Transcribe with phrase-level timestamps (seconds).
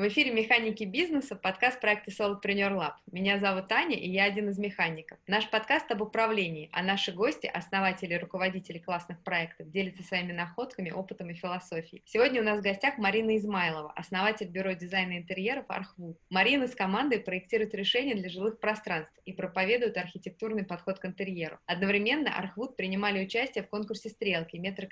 [0.00, 2.92] В эфире «Механики бизнеса» подкаст проекта Solopreneur Lab.
[3.12, 5.18] Меня зовут Таня, и я один из механиков.
[5.26, 10.90] Наш подкаст об управлении, а наши гости, основатели и руководители классных проектов, делятся своими находками,
[10.90, 12.02] опытом и философией.
[12.06, 16.16] Сегодня у нас в гостях Марина Измайлова, основатель бюро дизайна интерьеров «Архвуд».
[16.30, 21.58] Марина с командой проектирует решения для жилых пространств и проповедует архитектурный подход к интерьеру.
[21.66, 24.88] Одновременно «Архвуд» принимали участие в конкурсе «Стрелки» Метро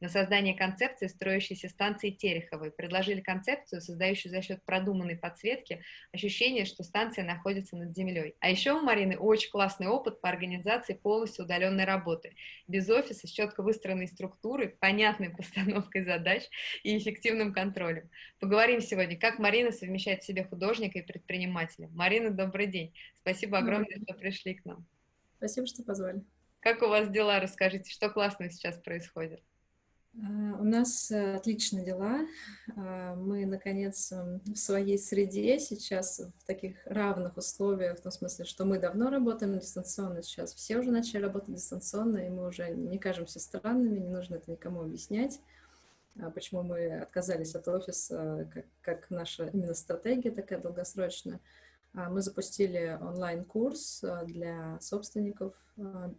[0.00, 5.82] на создание концепции строящейся станции Тереховой, предложили концепцию, создающую за счет продуманной подсветки
[6.12, 8.34] ощущение, что станция находится над землей.
[8.40, 12.34] А еще у Марины очень классный опыт по организации полностью удаленной работы,
[12.66, 16.44] без офиса, с четко выстроенной структурой, понятной постановкой задач
[16.82, 18.10] и эффективным контролем.
[18.40, 21.88] Поговорим сегодня, как Марина совмещает в себе художника и предпринимателя.
[21.88, 22.94] Марина, добрый день.
[23.20, 24.86] Спасибо огромное, что пришли к нам.
[25.36, 26.22] Спасибо, что позвали.
[26.60, 27.40] Как у вас дела?
[27.40, 29.42] Расскажите, что классного сейчас происходит?
[30.20, 32.20] А, у нас э, отличные дела.
[32.76, 38.44] А, мы, наконец, эм, в своей среде сейчас в таких равных условиях, в том смысле,
[38.44, 42.98] что мы давно работаем дистанционно, сейчас все уже начали работать дистанционно, и мы уже не
[42.98, 45.40] кажемся странными, не нужно это никому объяснять,
[46.20, 51.40] а, почему мы отказались от офиса, как, как наша именно стратегия такая долгосрочная.
[51.94, 56.12] А, мы запустили онлайн-курс а, для собственников а,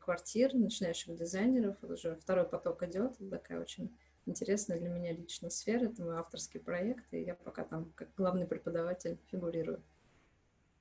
[0.00, 1.76] квартир, начинающих дизайнеров.
[1.82, 3.16] Вот уже второй поток идет.
[3.30, 5.86] такая очень интересная для меня лично сфера.
[5.86, 9.82] Это мой авторский проект, и я пока там как главный преподаватель фигурирую.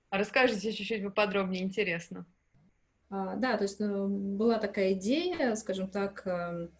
[0.10, 2.26] А расскажите чуть-чуть поподробнее, интересно.
[3.10, 6.72] Да, то есть ну, была такая идея, скажем так, эм,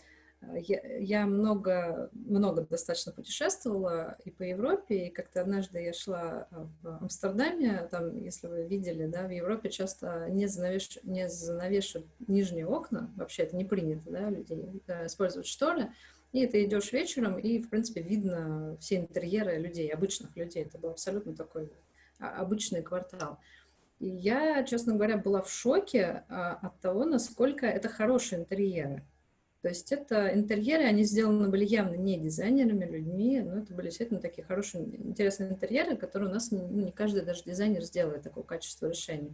[0.56, 6.68] я, я много, много достаточно путешествовала и по Европе, и как-то однажды я шла а,
[6.82, 12.68] в Амстердаме, там, если вы видели, да, в Европе часто не, занавеш, не занавешивают нижние
[12.68, 15.92] окна, вообще это не принято, да, людей да, использовать шторы,
[16.32, 20.90] и ты идешь вечером, и, в принципе, видно все интерьеры людей, обычных людей, это был
[20.90, 21.72] абсолютно такой
[22.20, 23.40] а, обычный квартал.
[24.00, 29.06] И я, честно говоря, была в шоке от того, насколько это хорошие интерьеры.
[29.64, 34.20] То есть это интерьеры, они сделаны были явно не дизайнерами, людьми, но это были действительно
[34.20, 38.88] такие хорошие, интересные интерьеры, которые у нас ну, не каждый даже дизайнер сделает такого качества
[38.88, 39.34] решения.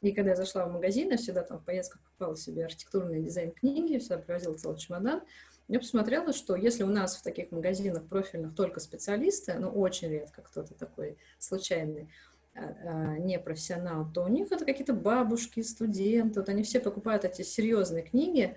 [0.00, 3.98] И когда я зашла в магазин, я всегда там в поездках покупала себе архитектурные дизайн-книги,
[3.98, 5.20] всегда привозила целый чемодан.
[5.68, 10.40] Я посмотрела, что если у нас в таких магазинах профильных только специалисты, ну, очень редко
[10.40, 12.08] кто-то такой случайный,
[12.54, 17.26] а, а, не профессионал, то у них это какие-то бабушки, студенты, вот они все покупают
[17.26, 18.56] эти серьезные книги,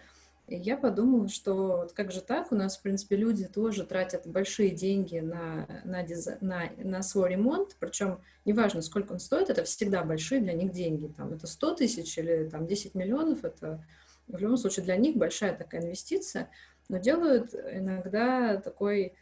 [0.51, 4.27] и я подумала, что вот как же так, у нас, в принципе, люди тоже тратят
[4.27, 6.37] большие деньги на, на, дизай...
[6.41, 11.07] на, на свой ремонт, причем неважно, сколько он стоит, это всегда большие для них деньги.
[11.15, 13.85] Там, это 100 тысяч или там, 10 миллионов, это
[14.27, 16.49] в любом случае для них большая такая инвестиция,
[16.89, 19.13] но делают иногда такой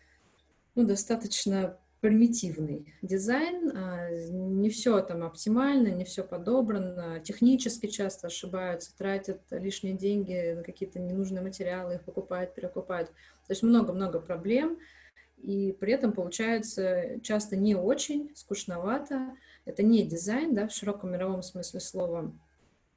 [0.73, 8.95] ну, достаточно примитивный дизайн, а, не все там оптимально, не все подобрано, технически часто ошибаются,
[8.97, 13.09] тратят лишние деньги на какие-то ненужные материалы, их покупают, перекупают.
[13.09, 14.79] То есть много-много проблем,
[15.37, 19.35] и при этом получается часто не очень, скучновато.
[19.65, 22.33] Это не дизайн, да, в широком мировом смысле слова.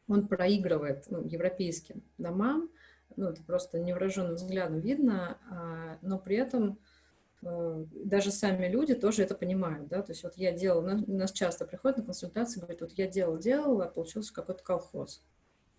[0.09, 2.71] Он проигрывает ну, европейским домам,
[3.17, 6.79] ну, это просто невооруженным взглядом видно, а, но при этом
[7.43, 11.99] даже сами люди тоже это понимают, да, то есть вот я делал, нас часто приходят
[11.99, 15.23] на консультации, говорят, вот я делал, делал, а получился какой-то колхоз.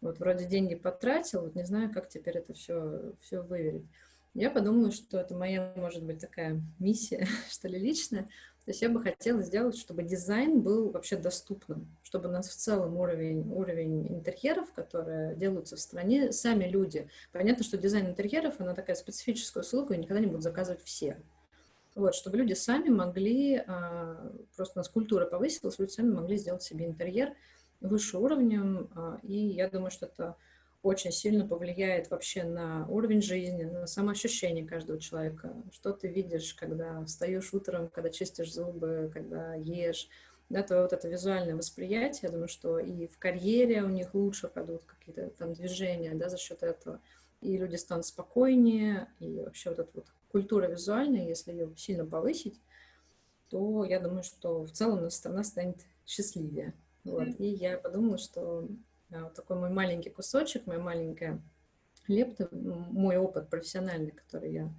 [0.01, 3.85] Вот вроде деньги потратил, вот не знаю, как теперь это все, все выверить.
[4.33, 8.23] Я подумала, что это моя, может быть, такая миссия, что ли, личная.
[8.65, 12.55] То есть я бы хотела сделать, чтобы дизайн был вообще доступным, чтобы у нас в
[12.55, 17.09] целом уровень, уровень интерьеров, которые делаются в стране, сами люди.
[17.31, 21.21] Понятно, что дизайн интерьеров, она такая специфическая услуга, и никогда не будут заказывать все.
[21.95, 26.63] Вот, чтобы люди сами могли, а, просто у нас культура повысилась, люди сами могли сделать
[26.63, 27.33] себе интерьер
[27.81, 30.35] выше уровнем, а, и я думаю, что это
[30.81, 35.55] очень сильно повлияет вообще на уровень жизни, на самоощущение каждого человека.
[35.71, 40.09] Что ты видишь, когда встаешь утром, когда чистишь зубы, когда ешь,
[40.49, 44.49] да, то вот это визуальное восприятие, я думаю, что и в карьере у них лучше
[44.49, 46.99] пойдут какие-то там движения, да, за счет этого,
[47.43, 52.59] и люди станут спокойнее, и вообще вот эта вот культура визуальная, если ее сильно повысить,
[53.49, 56.73] то я думаю, что в целом наша страна станет счастливее.
[57.03, 57.27] Вот.
[57.39, 58.67] И я подумала, что
[59.11, 61.41] а, вот такой мой маленький кусочек, моя маленькая
[62.07, 64.73] лепта, мой опыт профессиональный, который я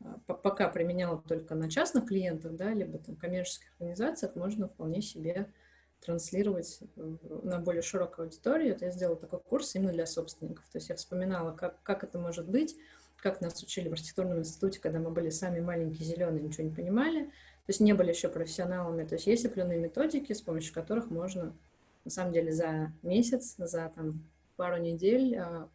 [0.00, 5.52] а, пока применяла только на частных клиентах, да, либо там коммерческих организациях, можно вполне себе
[6.00, 8.74] транслировать на более широкую аудиторию.
[8.74, 10.64] Это я сделала такой курс именно для собственников.
[10.70, 12.76] То есть я вспоминала, как, как это может быть,
[13.16, 17.32] как нас учили в архитектурном институте, когда мы были сами маленькие, зеленые, ничего не понимали.
[17.66, 19.04] есть не были еще профессионалами.
[19.04, 21.56] То есть есть определенные методики, с помощью которых можно,
[22.04, 24.22] на самом деле, за месяц, за там,
[24.56, 25.68] пару недель, а,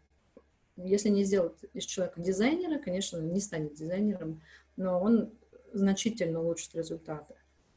[0.78, 4.42] если не сделать из человека дизайнера, конечно, не станет дизайнером,
[4.78, 5.32] но он
[5.74, 7.36] значительно улучшит результаты.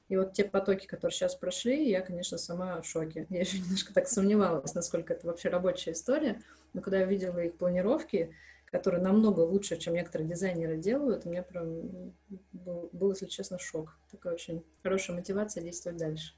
[0.08, 3.26] И вот те потоки, которые сейчас прошли, я, конечно, сама в шоке.
[3.30, 6.42] Я еще немножко так сомневалась, насколько это вообще рабочая история.
[6.74, 8.34] Но когда я видела их планировки,
[8.66, 12.12] которые намного лучше, чем некоторые дизайнеры делают, у меня прям
[12.52, 13.96] был, был если честно, шок.
[14.10, 16.34] Такая очень хорошая мотивация действовать дальше.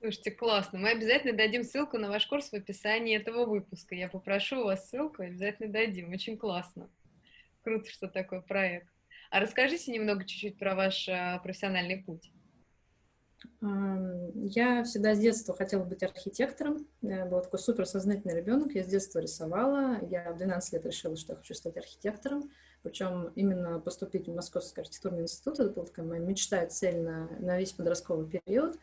[0.00, 0.78] Слушайте, классно.
[0.78, 3.94] Мы обязательно дадим ссылку на ваш курс в описании этого выпуска.
[3.94, 6.12] Я попрошу у вас ссылку, обязательно дадим.
[6.12, 6.90] Очень классно.
[7.62, 8.88] Круто, что такой проект.
[9.30, 12.30] А расскажите немного чуть-чуть про ваш а, профессиональный путь.
[13.60, 16.86] Я всегда с детства хотела быть архитектором.
[17.02, 18.72] Я была такой суперсознательный ребенок.
[18.72, 19.98] Я с детства рисовала.
[20.06, 22.50] Я в 12 лет решила, что я хочу стать архитектором.
[22.82, 25.60] Причем именно поступить в Московский архитектурный институт.
[25.60, 28.76] Это была такая моя мечта и цель на, на весь подростковый период.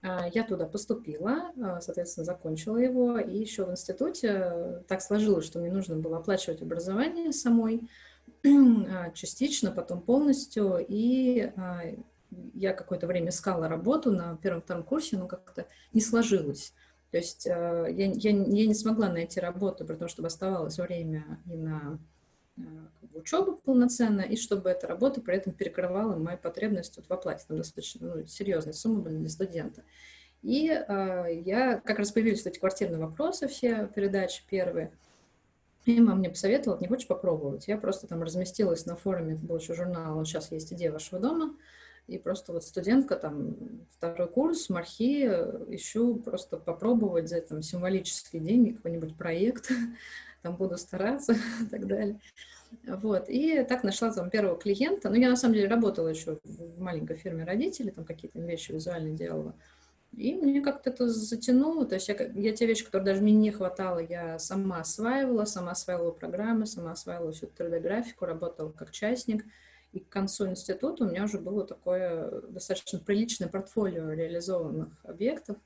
[0.00, 3.18] А, я туда поступила, а, соответственно, закончила его.
[3.18, 7.88] И еще в институте так сложилось, что мне нужно было оплачивать образование самой
[8.44, 10.84] а, частично, потом полностью.
[10.86, 11.50] И
[12.54, 16.72] я какое-то время искала работу на первом-втором курсе, но как-то не сложилось.
[17.10, 17.50] То есть э,
[17.90, 21.98] я, я, я не смогла найти работу, при том, чтобы оставалось время и на
[22.56, 22.60] э,
[23.14, 27.44] учебу полноценно, и чтобы эта работа при этом перекрывала мои потребности вот в оплате.
[27.46, 29.84] Там достаточно ну, серьезные суммы были для студента.
[30.42, 34.92] И э, я как раз появились эти квартирные вопросы, все передачи первые.
[35.84, 37.68] И мама мне посоветовала, не хочешь попробовать?
[37.68, 41.20] Я просто там разместилась на форуме, это был еще журнал «Вот сейчас есть идея вашего
[41.20, 41.54] дома»,
[42.06, 43.56] и просто вот студентка, там,
[43.90, 45.24] второй курс, мархи,
[45.74, 49.70] ищу просто попробовать за там символические деньги какой-нибудь проект,
[50.42, 52.20] там буду стараться и так далее.
[52.86, 55.08] Вот, и так нашла там первого клиента.
[55.08, 59.10] Ну, я на самом деле работала еще в маленькой фирме родителей, там какие-то вещи визуально
[59.10, 59.54] делала.
[60.16, 63.50] И мне как-то это затянуло, то есть я, я те вещи, которые даже мне не
[63.50, 69.44] хватало, я сама осваивала, сама осваивала программы, сама осваивала всю 3D-графику, работала как частник.
[69.94, 75.56] И к концу института у меня уже было такое достаточно приличное портфолио реализованных объектов.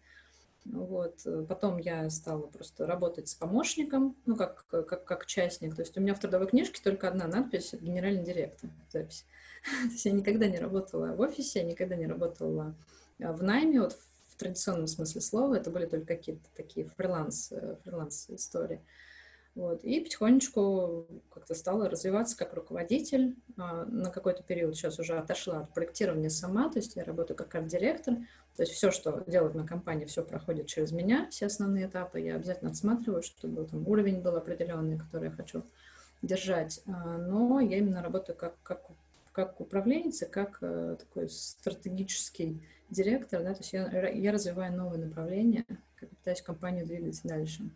[0.66, 1.26] Вот.
[1.48, 5.75] Потом я стала просто работать с помощником, ну, как, как, как частник.
[5.75, 9.25] То есть у меня в трудовой книжке только одна надпись «Генеральный директор» запись.
[9.86, 12.75] То есть я никогда не работала в офисе, никогда не работала
[13.19, 13.96] в найме, вот
[14.26, 15.54] в традиционном смысле слова.
[15.54, 17.50] Это были только какие-то такие фриланс,
[17.82, 18.82] фриланс истории.
[19.58, 19.82] Вот.
[19.82, 23.34] И потихонечку как-то стала развиваться как руководитель.
[23.56, 27.52] А, на какой-то период сейчас уже отошла от проектирования сама, то есть я работаю как
[27.56, 28.14] арт-директор.
[28.55, 32.20] То есть все, что делает на компании, все проходит через меня, все основные этапы.
[32.20, 35.64] Я обязательно отсматриваю, чтобы там уровень был определенный, который я хочу
[36.22, 36.81] держать.
[36.87, 38.82] А, но я именно работаю как, как,
[39.32, 43.43] как управленец как э, такой стратегический директор.
[43.43, 43.54] Да?
[43.54, 45.64] То есть я, я развиваю новые направления,
[45.99, 47.69] пытаюсь компанию двигать дальше.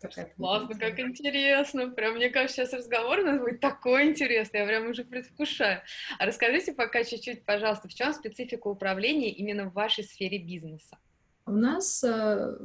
[0.00, 1.90] Такая Классно, как интересно.
[1.90, 4.60] Прям, мне кажется, сейчас разговор у нас будет такой интересный.
[4.60, 5.82] Я прям уже предвкушаю.
[6.18, 10.98] А расскажите пока чуть-чуть, пожалуйста, в чем специфика управления именно в вашей сфере бизнеса?
[11.46, 12.56] У нас э,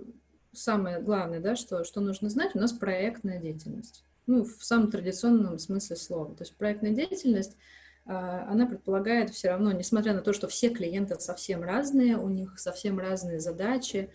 [0.53, 4.03] самое главное, да, что, что нужно знать, у нас проектная деятельность.
[4.27, 6.35] Ну, в самом традиционном смысле слова.
[6.35, 7.55] То есть проектная деятельность,
[8.05, 12.59] э, она предполагает все равно, несмотря на то, что все клиенты совсем разные, у них
[12.59, 14.11] совсем разные задачи,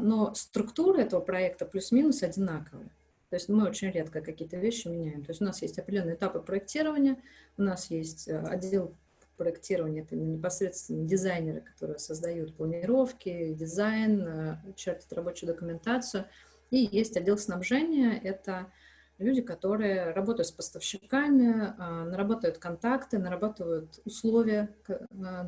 [0.00, 2.90] но структура этого проекта плюс-минус одинаковая.
[3.30, 5.22] То есть мы очень редко какие-то вещи меняем.
[5.22, 7.22] То есть у нас есть определенные этапы проектирования,
[7.58, 8.94] у нас есть э, отдел
[9.36, 16.24] проектирования, это непосредственно дизайнеры, которые создают планировки, дизайн, э, чертят рабочую документацию.
[16.70, 18.72] И есть отдел снабжения, это
[19.18, 24.98] люди, которые работают с поставщиками, а, нарабатывают контакты, нарабатывают условия э,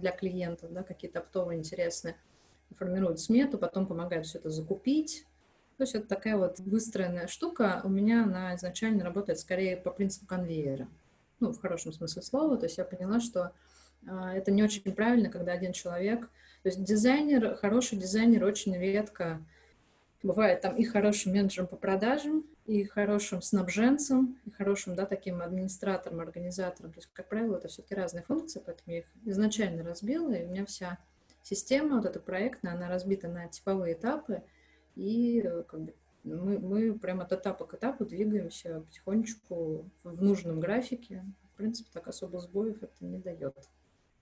[0.01, 2.17] для клиентов, да, какие-то оптовые интересные
[2.77, 5.27] формируют смету, потом помогают все это закупить.
[5.77, 7.81] То есть это такая вот выстроенная штука.
[7.85, 10.89] У меня она изначально работает скорее по принципу конвейера.
[11.41, 12.57] Ну, в хорошем смысле слова.
[12.59, 13.53] То есть я поняла, что
[14.07, 16.29] а, это не очень правильно, когда один человек...
[16.63, 19.41] То есть дизайнер, хороший дизайнер очень редко
[20.23, 26.21] бывает там и хорошим менеджером по продажам, и хорошим снабженцем, и хорошим, да, таким администратором,
[26.21, 26.93] организатором.
[26.93, 30.49] То есть, как правило, это все-таки разные функции, поэтому я их изначально разбила, и у
[30.49, 30.99] меня вся
[31.43, 34.43] система, вот эта проектная, она разбита на типовые этапы,
[34.95, 35.95] и э, как бы,
[36.25, 41.25] мы, мы прямо от этапа к этапу двигаемся потихонечку в нужном графике.
[41.55, 43.57] В принципе, так особо сбоев это не дает.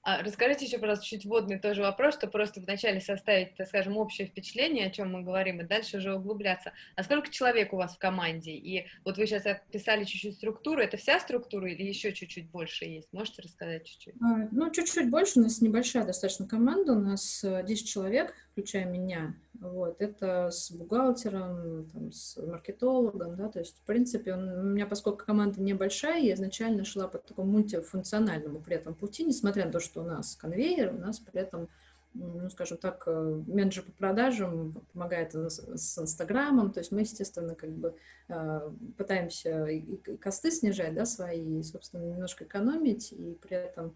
[0.03, 4.27] А расскажите еще, пожалуйста, чуть вводный тоже вопрос, что просто вначале составить, так скажем, общее
[4.27, 6.73] впечатление, о чем мы говорим, и дальше уже углубляться.
[6.97, 8.53] А сколько человек у вас в команде?
[8.53, 10.81] И вот вы сейчас описали чуть-чуть структуру.
[10.81, 13.13] Это вся структура или еще чуть-чуть больше есть?
[13.13, 14.15] Можете рассказать чуть-чуть?
[14.23, 15.41] А, ну, чуть-чуть больше.
[15.41, 16.93] У нас небольшая достаточно команда.
[16.93, 19.35] У нас 10 э, человек, включая меня.
[19.61, 24.87] Вот, это с бухгалтером, там, с маркетологом, да, то есть, в принципе, он, у меня,
[24.87, 29.81] поскольку команда небольшая, я изначально шла по такому мультифункциональному при этом пути, несмотря на то,
[29.81, 31.69] что у нас конвейер, у нас при этом,
[32.15, 37.71] ну, скажем так, э, менеджер по продажам помогает с Инстаграмом, то есть мы, естественно, как
[37.71, 37.97] бы
[38.29, 43.93] э, пытаемся и косты снижать, да, свои, и, собственно, немножко экономить, и при этом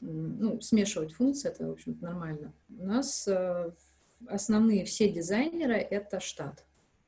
[0.00, 2.52] ну, смешивать функции, это, в общем-то, нормально.
[2.78, 3.70] У нас э,
[4.28, 6.64] основные все дизайнеры— это штат.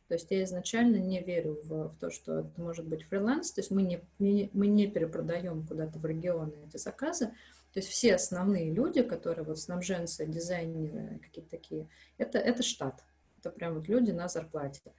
[0.08, 3.60] То есть я изначально не верю в, в то, что это может быть фриланс, то
[3.60, 7.26] есть мы не, не, мы не перепродаем куда-то в регионы эти заказы.
[7.72, 13.02] То есть все основные люди, которые вот снабженцы, дизайнеры, какие-то такие, это, это штат.
[13.38, 14.92] Это прям вот люди на зарплате.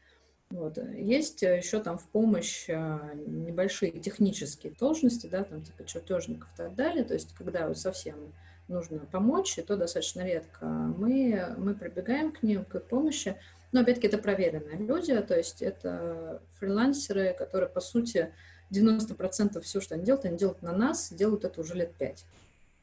[0.50, 0.77] Вот.
[0.77, 6.75] Есть еще там в помощь а, небольшие технические должности, да, там типа чертежников и так
[6.75, 7.03] далее.
[7.03, 8.34] То есть когда вот совсем
[8.67, 13.36] нужно помочь, и то достаточно редко, мы, мы прибегаем к ним, к их помощи.
[13.72, 18.34] Но, опять-таки, это проверенные люди, то есть это фрилансеры, которые, по сути,
[18.72, 22.25] 90% все, что они делают, они делают на нас, делают это уже лет пять.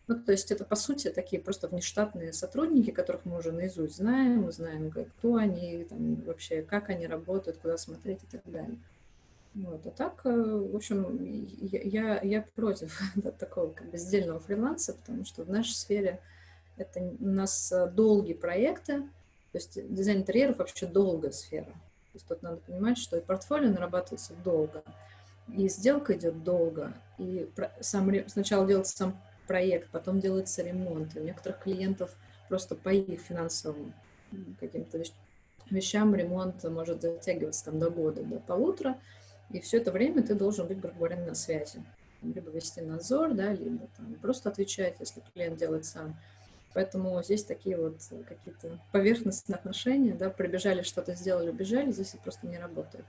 [0.09, 4.43] Ну, то есть это, по сути, такие просто внештатные сотрудники, которых мы уже наизусть знаем,
[4.43, 8.79] мы знаем, кто они, там, вообще, как они работают, куда смотреть и так далее.
[9.55, 9.87] Вот.
[9.87, 12.99] А так, э, в общем, я, я против
[13.39, 16.21] такого как бы сдельного фриланса, потому что в нашей сфере
[16.77, 19.03] это у нас э, долгие проекты,
[19.53, 21.67] то есть дизайн интерьеров вообще долгая сфера.
[21.67, 24.83] То есть тут надо понимать, что и портфолио нарабатывается долго,
[25.49, 31.15] и сделка идет долго, и сам, сначала делается сам проект, потом делается ремонт.
[31.17, 32.17] И у некоторых клиентов
[32.49, 33.93] просто по их финансовым
[34.61, 35.03] каким-то
[35.71, 38.99] вещам ремонт может затягиваться там до года, до полутора,
[39.53, 41.83] и все это время ты должен быть, грубо говоря, на связи.
[42.23, 46.17] Либо вести надзор, да, либо там, просто отвечать, если клиент делает сам.
[46.75, 52.47] Поэтому здесь такие вот какие-то поверхностные отношения, да, прибежали, что-то сделали, убежали, здесь это просто
[52.47, 53.05] не работает.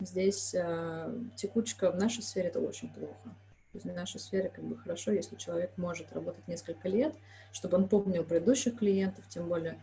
[0.00, 3.34] Здесь э, текучка в нашей сфере это очень плохо.
[3.72, 7.14] То есть в нашей сфере как бы хорошо, если человек может работать несколько лет,
[7.52, 9.78] чтобы он помнил предыдущих клиентов, тем более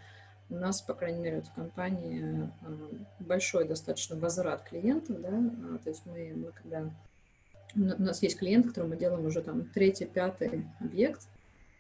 [0.50, 2.90] у нас, по крайней мере, вот в компании а,
[3.20, 6.90] большой достаточно возврат клиентов, да, а, то есть мы, мы когда
[7.76, 11.22] у нас есть клиент, которому мы делаем уже там третий, пятый объект,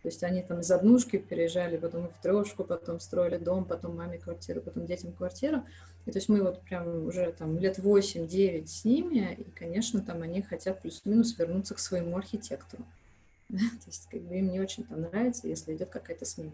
[0.01, 4.17] то есть они там из однушки переезжали, потом в трешку, потом строили дом, потом маме
[4.17, 5.63] квартиру, потом детям квартиру.
[6.05, 10.21] И то есть мы вот прям уже там лет 8-9 с ними, и, конечно, там
[10.21, 12.85] они хотят плюс-минус вернуться к своему архитектору.
[13.49, 16.51] то есть как бы им не очень там нравится, если идет какая-то смена.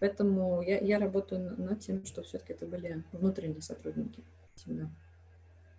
[0.00, 4.24] Поэтому я, я работаю над тем, что все-таки это были внутренние сотрудники.
[4.56, 4.90] Всегда.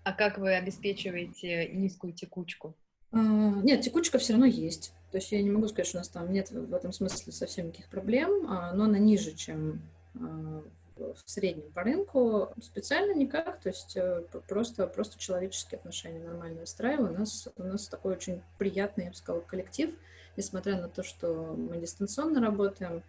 [0.03, 2.75] А как вы обеспечиваете низкую текучку?
[3.11, 4.93] А, нет, текучка все равно есть.
[5.11, 7.67] То есть я не могу сказать, что у нас там нет в этом смысле совсем
[7.67, 9.81] никаких проблем, а, но она ниже, чем
[10.15, 10.63] а,
[10.97, 12.49] в среднем по рынку.
[12.61, 17.13] Специально никак, то есть э, просто, просто человеческие отношения нормально выстраиваю.
[17.13, 19.95] У нас, у нас такой очень приятный, я бы сказала, коллектив,
[20.37, 23.03] несмотря на то, что мы дистанционно работаем.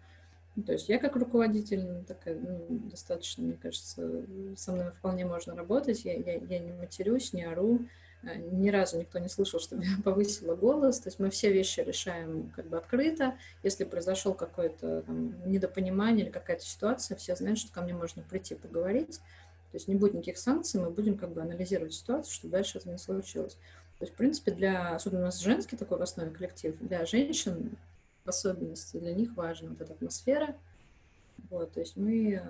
[0.55, 4.23] Ну, то есть я как руководитель такая, ну, достаточно, мне кажется,
[4.55, 6.05] со мной вполне можно работать.
[6.05, 7.79] Я, я, я не матерюсь, не ору.
[8.23, 10.99] Э, ни разу никто не слышал, чтобы я повысила голос.
[10.99, 13.35] То есть мы все вещи решаем как бы открыто.
[13.63, 18.53] Если произошел какое-то там, недопонимание или какая-то ситуация, все знают, что ко мне можно прийти
[18.53, 19.17] поговорить.
[19.71, 22.89] То есть не будет никаких санкций, мы будем как бы анализировать ситуацию, чтобы дальше это
[22.89, 23.57] не случилось.
[23.97, 27.71] То есть, в принципе, для, особенно у нас женский такой в основе коллектив, для женщин
[28.25, 30.55] особенности, для них важна вот эта атмосфера.
[31.49, 32.41] Вот, то есть мы,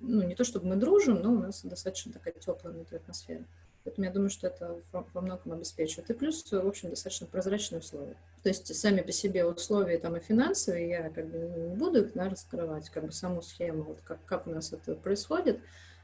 [0.00, 3.44] ну, не то чтобы мы дружим, но у нас достаточно такая теплая внутри атмосфера.
[3.84, 6.10] Поэтому я думаю, что это во многом обеспечивает.
[6.10, 8.16] И плюс, в общем, достаточно прозрачные условия.
[8.42, 12.12] То есть сами по себе условия там и финансовые, я как бы не буду их
[12.14, 15.60] да, раскрывать, как бы саму схему, вот как, как у нас это происходит,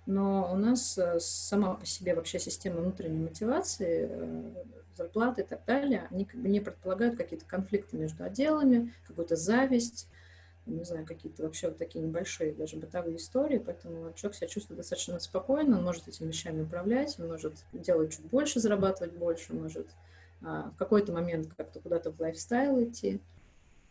[0.07, 4.53] но у нас э, сама по себе вообще система внутренней мотивации, э,
[4.97, 10.09] зарплаты и так далее, они как бы не предполагают какие-то конфликты между отделами, какую-то зависть,
[10.67, 15.19] не знаю, какие-то вообще вот такие небольшие даже бытовые истории, поэтому человек себя чувствует достаточно
[15.21, 19.87] спокойно, он может этими вещами управлять, он может делать чуть больше, зарабатывать больше, может
[20.43, 23.21] а, в какой-то момент как-то куда-то в лайфстайл идти.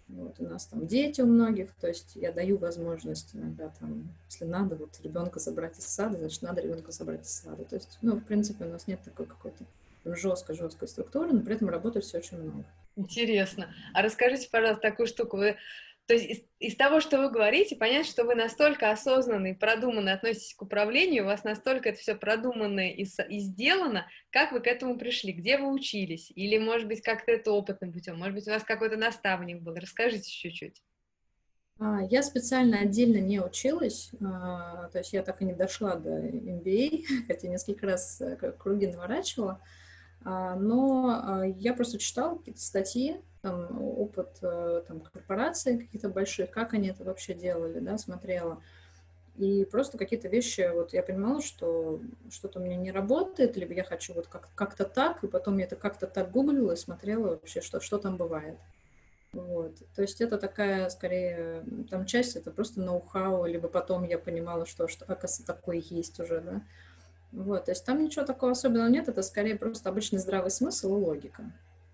[0.08, 4.46] Вот, у нас там дети у многих, то есть я даю возможность иногда там, если
[4.46, 7.64] надо, вот ребенка забрать из сада, значит, надо ребенка забрать из сада.
[7.64, 9.66] То есть, ну, в принципе, у нас нет такой какой-то
[10.06, 12.66] жесткой-жесткой структуры, но при этом работает все очень много.
[12.96, 13.74] Интересно.
[13.94, 15.38] А расскажите, пожалуйста, такую штуку.
[15.38, 15.58] Вы
[16.06, 20.14] То есть из, из того, что вы говорите, понятно, что вы настолько осознанно и продуманно
[20.14, 24.68] относитесь к управлению, у вас настолько это все продумано и, и сделано, как вы к
[24.68, 28.52] этому пришли, где вы учились, или, может быть, как-то это опытным путем, может быть, у
[28.52, 30.82] вас какой-то наставник был, расскажите чуть-чуть.
[31.78, 36.10] А, я специально отдельно не училась, а, то есть я так и не дошла до
[36.10, 39.60] MBA, хотя несколько раз э, круги наворачивала,
[40.26, 46.90] но я просто читала какие-то статьи, там, опыт э, там, корпораций каких-то больших, как они
[46.90, 48.60] это вообще делали, да, смотрела.
[49.38, 52.00] И просто какие-то вещи, вот я понимала, что
[52.32, 55.66] что-то у меня не работает, либо я хочу вот как- как-то так, и потом я
[55.66, 58.58] это как-то так гуглила и смотрела вообще, что, что там бывает.
[59.34, 59.76] Вот.
[59.96, 64.88] То есть это такая, скорее, там часть, это просто ноу-хау, либо потом я понимала, что,
[64.88, 66.62] что оказывается, такое есть уже, да.
[67.32, 71.02] Вот, то есть там ничего такого особенного нет, это скорее просто обычный здравый смысл и
[71.02, 71.44] логика.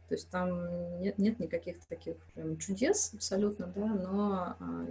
[0.07, 4.85] То есть там нет, нет никаких таких прям чудес абсолютно, да, но а,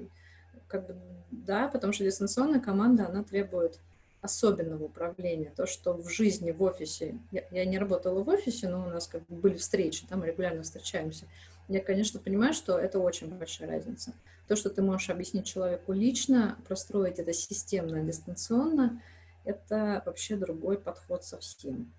[0.67, 0.97] как бы,
[1.31, 3.79] да, потому что дистанционная команда, она требует
[4.23, 5.53] особенного управления.
[5.55, 9.07] То, что в жизни, в офисе, я, я не работала в офисе, но у нас
[9.07, 11.27] как бы были встречи, там регулярно встречаемся.
[11.69, 14.13] Я, конечно, понимаю, что это очень большая разница.
[14.49, 19.01] То, что ты можешь объяснить человеку лично, простроить это системно, дистанционно,
[19.45, 21.93] это вообще другой подход совсем.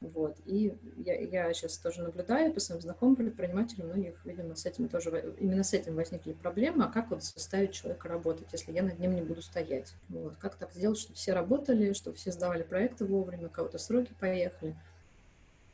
[0.00, 0.36] Вот.
[0.46, 5.34] И я, я сейчас тоже наблюдаю по своим знакомым предпринимателям, многих, видимо, с этим тоже,
[5.40, 9.16] именно с этим возникли проблемы, а как вот заставить человека работать, если я над ним
[9.16, 9.92] не буду стоять.
[10.08, 10.36] Вот.
[10.36, 14.72] Как так сделать, чтобы все работали, чтобы все сдавали проекты вовремя, кого-то сроки поехали.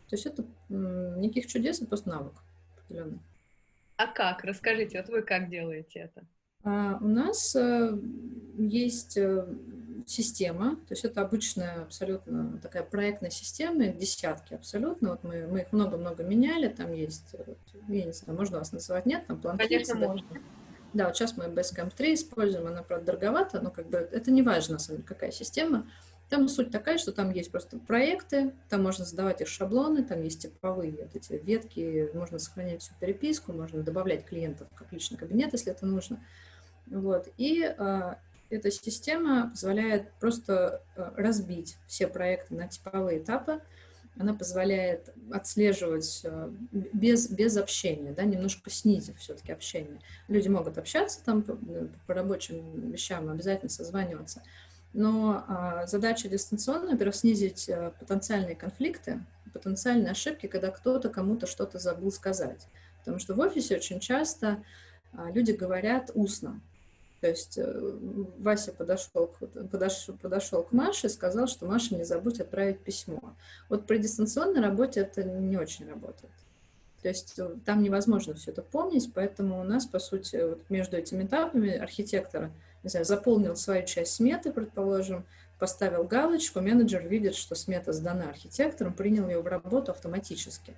[0.09, 2.35] То есть это никаких чудес, это просто навык
[2.76, 3.19] определенный.
[3.97, 4.43] А как?
[4.45, 6.26] Расскажите, вот вы как делаете это?
[6.64, 7.99] А у нас э,
[8.57, 9.47] есть э,
[10.06, 15.61] система, то есть это обычная абсолютно такая проектная система, их десятки абсолютно, вот мы, мы
[15.61, 17.54] их много-много меняли, там есть, э,
[17.88, 20.08] я не знаю, можно вас называть, нет, там план Конечно, да.
[20.08, 20.26] можно.
[20.92, 24.42] Да, вот сейчас мы Basecamp 3 используем, она, правда, дороговата, но как бы это не
[24.42, 25.88] важно, на самом деле, какая система.
[26.30, 30.42] Там суть такая, что там есть просто проекты, там можно задавать их шаблоны, там есть
[30.42, 35.73] типовые вот эти ветки, можно сохранять всю переписку, можно добавлять клиентов как личный кабинет, если
[35.73, 36.25] это нужно.
[36.86, 37.28] Вот.
[37.36, 38.19] И а,
[38.54, 43.60] эта система позволяет просто э, разбить все проекты на типовые этапы.
[44.17, 50.00] Она позволяет отслеживать э, без, без общения, да, немножко снизив все-таки общение.
[50.28, 54.43] Люди могут общаться там по, э, по рабочим вещам, обязательно созваниваться.
[54.97, 62.12] Но а, задача дистанционная, во-первых, снизить потенциальные конфликты, потенциальные ошибки, когда кто-то кому-то что-то забыл
[62.12, 62.69] сказать.
[63.00, 64.62] Потому что в офисе очень часто
[65.12, 66.60] а, люди говорят устно.
[67.25, 67.93] То есть э,
[68.39, 69.30] Вася подошел,
[69.71, 73.34] подошел, подошел к Маше и сказал, что Маша не забудь отправить письмо.
[73.71, 76.34] Вот при дистанционной работе это не очень работает.
[77.00, 80.99] То есть э, там невозможно все это помнить, поэтому у нас, по сути, вот между
[80.99, 82.50] этими этапами архитектора,
[82.82, 85.25] не знаю, заполнил свою часть сметы, предположим,
[85.58, 90.75] поставил галочку, менеджер видит, что смета сдана архитектором, принял ее в работу автоматически.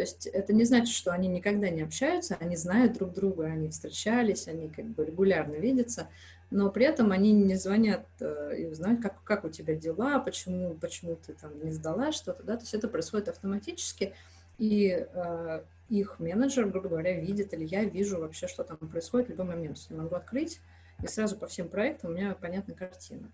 [0.00, 3.68] То есть это не значит, что они никогда не общаются, они знают друг друга, они
[3.68, 6.08] встречались, они как бы регулярно видятся,
[6.50, 10.72] но при этом они не звонят э, и узнают, как, как у тебя дела, почему,
[10.72, 14.14] почему ты там не сдала что-то, да, то есть это происходит автоматически,
[14.56, 19.30] и э, их менеджер, грубо говоря, видит, или я вижу вообще, что там происходит в
[19.32, 20.60] любой момент, я могу открыть,
[21.02, 23.30] и сразу по всем проектам у меня понятна картина.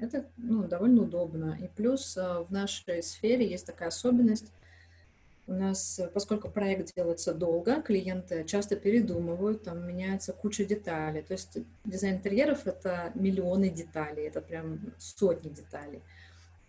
[0.00, 1.56] Это ну, довольно удобно.
[1.62, 4.50] И плюс э, в нашей сфере есть такая особенность,
[5.46, 11.22] у нас, поскольку проект делается долго, клиенты часто передумывают, там меняется куча деталей.
[11.22, 16.02] То есть дизайн интерьеров— это миллионы деталей, это прям сотни деталей.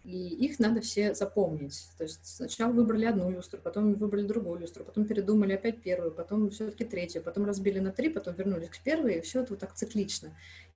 [0.04, 1.88] И их надо все запомнить.
[1.98, 6.50] То есть сначала выбрали одну люстру, потом выбрали другую люстру, потом передумали опять первую, потом
[6.52, 9.74] все-таки третью, потом разбили на три, потом вернулись к первой, и все это вот так
[9.74, 10.30] циклично.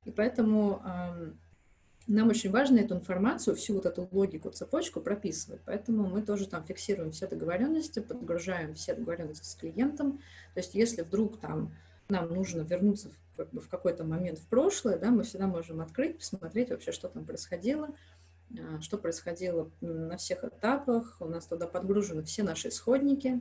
[0.05, 0.81] И поэтому
[2.11, 5.61] нам очень важно эту информацию, всю вот эту логику, цепочку прописывать.
[5.65, 10.17] Поэтому мы тоже там фиксируем все договоренности, подгружаем все договоренности с клиентом.
[10.53, 11.73] То есть если вдруг там
[12.09, 15.79] нам нужно вернуться в, как бы, в какой-то момент в прошлое, да, мы всегда можем
[15.79, 17.95] открыть, посмотреть вообще, что там происходило,
[18.59, 21.17] а, что происходило на всех этапах.
[21.21, 23.39] У нас туда подгружены все наши исходники.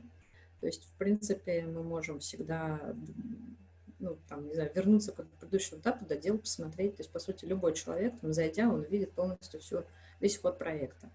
[0.61, 2.95] То есть, в принципе, мы можем всегда
[4.01, 6.97] ну, там, не знаю, вернуться к предыдущему этапу, додел, посмотреть.
[6.97, 9.83] То есть, по сути, любой человек, там, зайдя, он видит полностью всю,
[10.19, 11.09] весь ход проекта.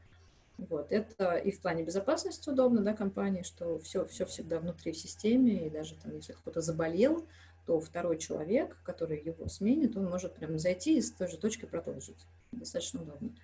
[0.56, 0.90] Вот.
[0.90, 5.66] Это и в плане безопасности удобно, да, компании, что все, все всегда внутри в системе,
[5.66, 7.26] и даже там, если кто-то заболел,
[7.66, 11.66] то второй человек, который его сменит, он может прям зайти и с той же точки
[11.66, 12.24] продолжить.
[12.52, 13.34] Достаточно удобно.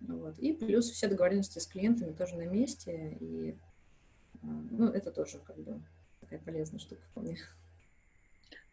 [0.00, 0.38] Вот.
[0.38, 3.56] И плюс все договоренности с клиентами тоже на месте, и
[4.42, 5.80] ну, это тоже как бы
[6.20, 7.36] такая полезная штука вполне.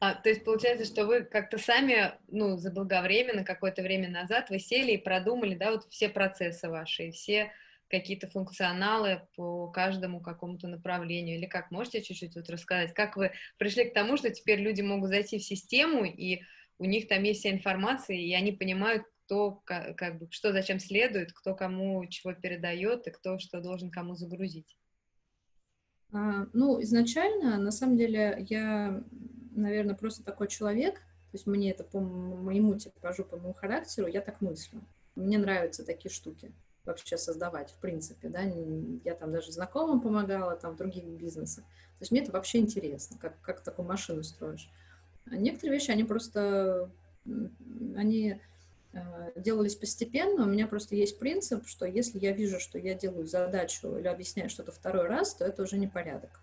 [0.05, 4.91] А, то есть получается, что вы как-то сами, ну, заблаговременно, какое-то время назад, вы сели
[4.91, 7.51] и продумали, да, вот все процессы ваши, все
[7.87, 11.71] какие-то функционалы по каждому какому-то направлению, или как?
[11.71, 15.43] Можете чуть-чуть вот рассказать, как вы пришли к тому, что теперь люди могут зайти в
[15.43, 16.41] систему, и
[16.77, 21.33] у них там есть вся информация, и они понимают, кто, как, бы, что зачем следует,
[21.33, 24.77] кто кому чего передает, и кто что должен кому загрузить?
[26.11, 29.03] А, ну, изначально, на самом деле, я,
[29.55, 34.21] наверное, просто такой человек, то есть мне это по моему типажу, по моему характеру, я
[34.21, 34.81] так мыслю.
[35.15, 36.51] Мне нравятся такие штуки
[36.85, 41.63] вообще создавать, в принципе, да, я там даже знакомым помогала, там, в других бизнесах.
[41.63, 44.69] То есть мне это вообще интересно, как, как такую машину строишь.
[45.29, 46.89] А некоторые вещи, они просто,
[47.95, 48.39] они
[48.93, 50.43] э, делались постепенно.
[50.43, 54.49] У меня просто есть принцип, что если я вижу, что я делаю задачу или объясняю
[54.49, 56.41] что-то второй раз, то это уже не порядок.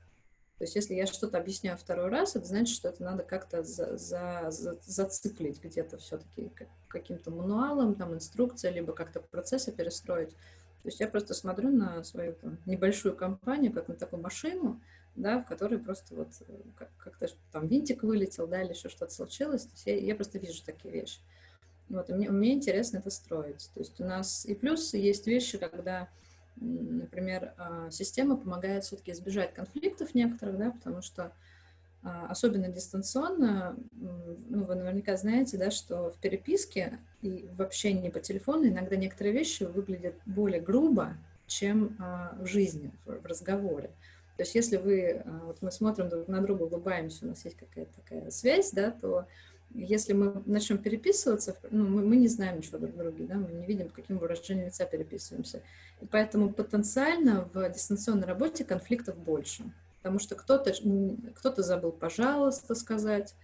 [0.62, 3.98] То есть если я что-то объясняю второй раз, это значит, что это надо как-то за,
[3.98, 6.52] за, за, зациклить где-то все-таки
[6.86, 10.28] каким-то мануалом, там, инструкцией, либо как-то процессы перестроить.
[10.28, 14.80] То есть я просто смотрю на свою там, небольшую компанию, как на такую машину,
[15.16, 16.54] да, в которой просто вот э,
[16.96, 19.62] как-то там винтик вылетел, да, или еще что-то случилось.
[19.62, 21.18] То есть я, я просто вижу такие вещи.
[21.88, 23.68] Вот, и мне, мне интересно это строить.
[23.74, 26.08] То есть у нас и плюс есть вещи, когда
[26.56, 31.32] Например, а, система помогает все-таки избежать конфликтов некоторых, да, потому что
[32.02, 38.20] а, особенно дистанционно, ну, вы наверняка знаете, да, что в переписке и в общении по
[38.20, 41.14] телефону иногда некоторые вещи выглядят более грубо,
[41.46, 43.90] чем а, в жизни, в разговоре.
[44.36, 47.92] То есть если вы, вот мы смотрим друг на друга, улыбаемся, у нас есть какая-то
[47.94, 49.26] такая связь, да, то
[49.74, 53.66] если мы начнем переписываться, ну, мы, мы не знаем ничего друг друга, да, мы не
[53.66, 55.62] видим, каким выражением лица переписываемся.
[56.00, 59.64] И поэтому потенциально в дистанционной работе конфликтов больше.
[59.98, 60.72] Потому что кто-то
[61.34, 63.34] кто забыл «пожалуйста» сказать,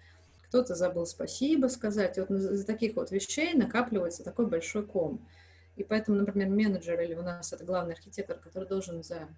[0.49, 2.19] кто-то забыл «спасибо» сказать.
[2.19, 5.21] И вот из таких вот вещей накапливается такой большой ком.
[5.77, 9.29] И поэтому, например, менеджер или у нас это главный архитектор, который должен за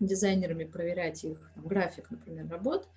[0.00, 2.88] дизайнерами проверять их там, график, например, работ,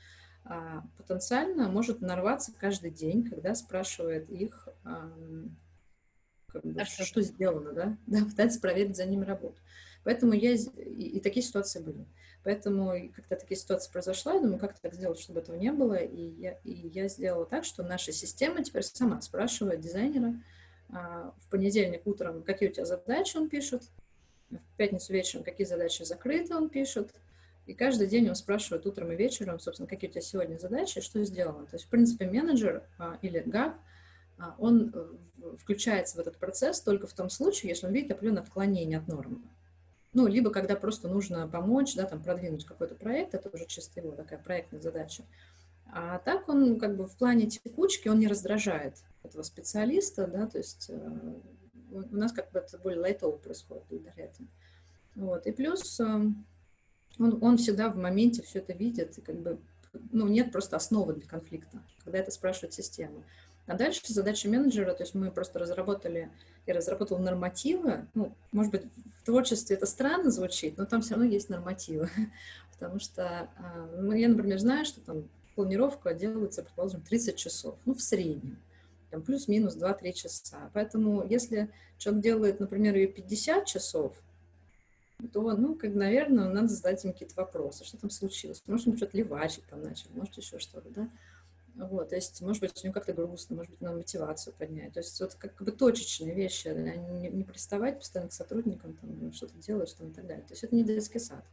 [0.98, 7.98] потенциально может нарваться каждый день, когда спрашивает их, как бы, а что, что сделано, да?
[8.08, 9.60] да, пытается проверить за ними работу.
[10.04, 12.06] Поэтому я, и, и такие ситуации были.
[12.44, 16.22] Поэтому, когда такие ситуации произошла, я думаю, как так сделать, чтобы этого не было, и
[16.22, 20.42] я, и я сделала так, что наша система теперь сама спрашивает дизайнера
[20.90, 23.84] а, в понедельник утром, какие у тебя задачи он пишет,
[24.50, 27.14] в пятницу вечером, какие задачи закрыты он пишет,
[27.66, 31.24] и каждый день он спрашивает утром и вечером, собственно, какие у тебя сегодня задачи, что
[31.24, 31.66] сделано.
[31.66, 33.76] То есть, в принципе, менеджер а, или ГАП,
[34.38, 38.44] а, он э, включается в этот процесс только в том случае, если он видит определенное
[38.44, 39.42] отклонение от нормы.
[40.12, 44.12] Ну, либо когда просто нужно помочь, да, там, продвинуть какой-то проект, это уже чисто его
[44.12, 45.24] такая проектная задача.
[45.86, 50.58] А так он как бы в плане текучки, он не раздражает этого специалиста, да, то
[50.58, 51.34] есть э,
[51.92, 54.50] у нас как бы это более лайтово происходит благодаря этому.
[55.16, 55.46] Вот.
[55.46, 56.46] И плюс эм,
[57.20, 59.60] он, он всегда в моменте все это видит, и как бы,
[60.12, 63.24] ну, нет просто основы для конфликта, когда это спрашивает система.
[63.66, 66.30] А дальше задача менеджера, то есть мы просто разработали,
[66.66, 68.84] я разработала нормативы, ну, может быть,
[69.22, 72.10] в творчестве это странно звучит, но там все равно есть нормативы,
[72.74, 73.50] потому что
[73.96, 78.58] ну, я, например, знаю, что там планировка делается, предположим, 30 часов, ну, в среднем,
[79.12, 80.70] там плюс-минус 2-3 часа.
[80.74, 84.22] Поэтому если человек делает, например, ее 50 часов,
[85.28, 88.64] то, ну, как, наверное, надо задать им какие-то вопросы, что там случилось.
[88.66, 91.10] Может, он что-то ливачить там начал, может, еще что-то, да.
[91.76, 94.94] Вот, то есть, может быть, у него как-то грустно, может быть, надо мотивацию поднять.
[94.94, 99.10] То есть, вот как бы точечные вещи, да, не, не приставать постоянно к сотрудникам, там,
[99.20, 100.44] ну, что-то делать, там, и так далее.
[100.44, 101.44] То есть, это не детский сад.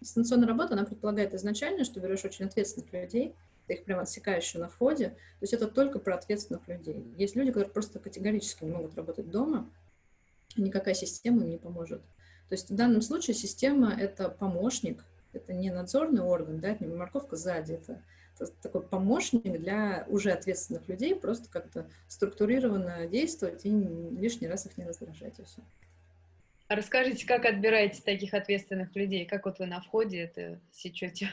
[0.00, 3.34] Дистанционная работа, она предполагает изначально, что берешь очень ответственных людей,
[3.68, 5.10] ты их прямо отсекаешь на входе.
[5.10, 7.04] То есть, это только про ответственных людей.
[7.16, 9.70] Есть люди, которые просто категорически не могут работать дома,
[10.56, 12.02] никакая система им не поможет.
[12.50, 16.92] То есть в данном случае система— это помощник, это не надзорный орган, да, это не
[16.92, 18.02] морковка сзади, это,
[18.40, 24.76] это такой помощник для уже ответственных людей, просто как-то структурированно действовать и лишний раз их
[24.76, 25.62] не раздражать, и все.
[26.66, 29.26] А расскажите, как отбираете таких ответственных людей?
[29.26, 31.30] Как вот вы на входе это сечете?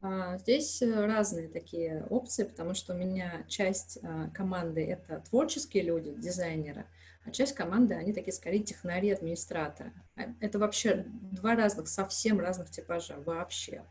[0.00, 6.12] А, здесь разные такие опции, потому что у меня часть а, команды— это творческие люди,
[6.14, 6.84] дизайнеры—
[7.28, 9.92] а часть команды, они такие скорее технари, администраторы.
[10.16, 13.84] А это вообще два разных, совсем разных типажа, вообще,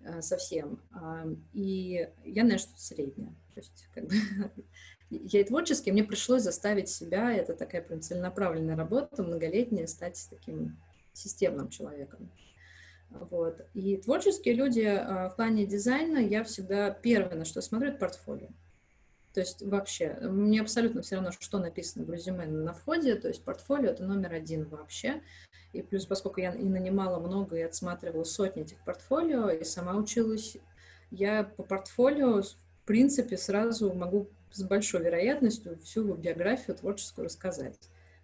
[0.00, 0.80] э, совсем.
[0.92, 3.34] А, и я, наверное, что-то среднее.
[3.54, 4.14] То есть, как бы,
[5.10, 10.78] я и творческий, мне пришлось заставить себя, это такая прям целенаправленная работа, многолетняя, стать таким
[11.12, 12.30] системным человеком.
[13.10, 13.66] Вот.
[13.74, 18.48] И творческие люди в плане дизайна я всегда первое, на что смотрю, это портфолио.
[19.38, 23.44] То есть вообще, мне абсолютно все равно, что написано в резюме на входе, то есть
[23.44, 25.22] портфолио это номер один вообще.
[25.72, 30.56] И плюс, поскольку я и нанимала много, и отсматривала сотни этих портфолио, и сама училась,
[31.12, 37.78] я по портфолио, в принципе, сразу могу с большой вероятностью всю его биографию творческую рассказать.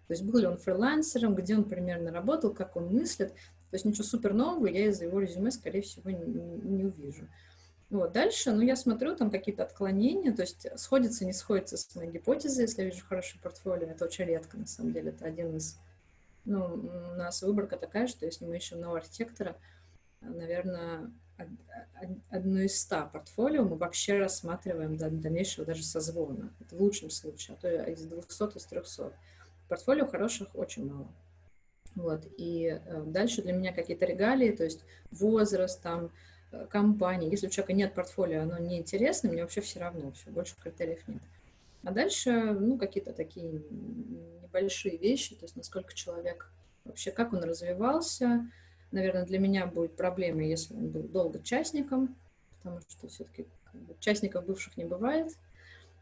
[0.07, 3.29] То есть был ли он фрилансером, где он примерно работал, как он мыслит.
[3.29, 7.29] То есть ничего супер нового я из его резюме, скорее всего, не, не увижу.
[7.89, 12.11] Вот, дальше, ну, я смотрю, там какие-то отклонения, то есть сходится, не сходится с моей
[12.11, 15.77] гипотезой, если я вижу хорошее портфолио, это очень редко, на самом деле, это один из,
[16.45, 19.55] ну, у нас выборка такая, что если мы ищем нового архитектора,
[20.21, 21.11] наверное,
[22.29, 26.53] одно из ста портфолио мы вообще рассматриваем до дальнейшего даже созвона.
[26.61, 29.13] Это в лучшем случае, а то из 200, из 300.
[29.67, 31.07] Портфолио хороших очень мало.
[31.95, 32.25] Вот.
[32.37, 36.11] И э, дальше для меня какие-то регалии, то есть возраст, там,
[36.69, 37.29] Компании.
[37.29, 41.21] Если у человека нет портфолио, оно неинтересно, мне вообще все равно, все, больше критериев нет.
[41.83, 43.61] А дальше, ну, какие-то такие
[44.41, 46.51] небольшие вещи, то есть насколько человек
[46.85, 48.49] вообще, как он развивался.
[48.91, 52.15] Наверное, для меня будет проблема, если он был долго частником,
[52.57, 53.45] потому что все-таки
[53.99, 55.33] частников бывших не бывает.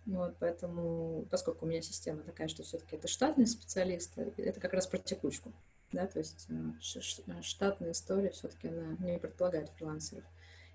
[0.05, 4.85] Вот, поэтому, поскольку у меня система такая, что все-таки это штатный специалист, это как раз
[4.85, 5.51] про текучку.
[5.93, 10.23] Да, то есть э, штатная история все-таки она не предполагает фрилансеров.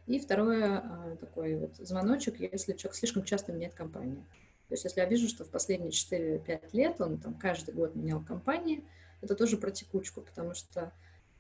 [0.06, 4.24] И второе, а, такой вот звоночек, если человек слишком часто меняет компанию.
[4.68, 8.22] То есть если я вижу, что в последние 4-5 лет он там каждый год менял
[8.22, 8.84] компании,
[9.20, 10.92] это тоже про текучку, потому что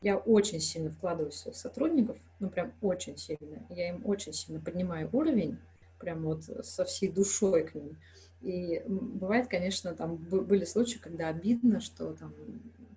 [0.02, 3.64] я очень сильно вкладываюсь в своих сотрудников, ну прям очень сильно.
[3.70, 5.58] Я им очень сильно поднимаю уровень,
[5.98, 7.96] прям вот со всей душой к ним.
[8.40, 12.34] И бывает, конечно, там были случаи, когда обидно, что там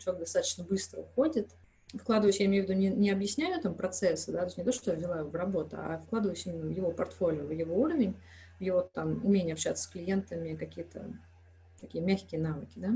[0.02, 1.50] человек достаточно быстро уходит,
[1.94, 4.72] вкладываюсь, я имею в виду, не, не объясняю там процессы, да, то есть не то,
[4.72, 8.16] что я ввела его в работу, а вкладываюсь именно в его портфолио, в его уровень,
[8.60, 11.06] в его там умение общаться с клиентами, какие-то
[11.80, 12.92] такие мягкие навыки, да.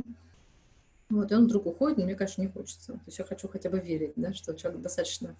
[1.09, 2.93] Вот, и он вдруг уходит, но мне, конечно, не хочется.
[2.93, 5.35] То есть я хочу хотя бы верить, да, что человек достаточно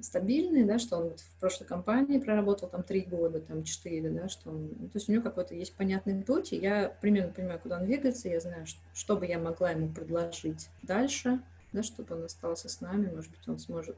[0.00, 4.28] стабильный, да, что он вот в прошлой компании проработал там три года, там четыре, да,
[4.28, 7.78] что он, то есть у него какой-то есть понятный путь, и я примерно понимаю, куда
[7.78, 11.40] он двигается, я знаю, что, что бы я могла ему предложить дальше,
[11.72, 13.96] да, чтобы он остался с нами, может быть, он сможет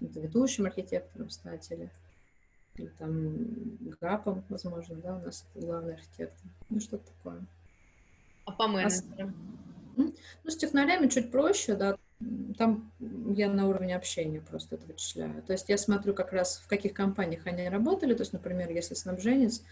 [0.00, 1.90] ведущим архитектором стать или,
[2.76, 3.36] или там
[4.00, 7.40] ГАПом, возможно, да, у нас главный архитектор, ну, что-то такое.
[8.44, 9.34] А по менеджерам?
[9.96, 11.96] Ну, с технарями чуть проще, да,
[12.56, 12.90] там
[13.36, 15.42] я на уровне общения просто это вычисляю.
[15.42, 18.94] То есть я смотрю как раз, в каких компаниях они работали, то есть, например, если
[18.94, 19.62] снабженец,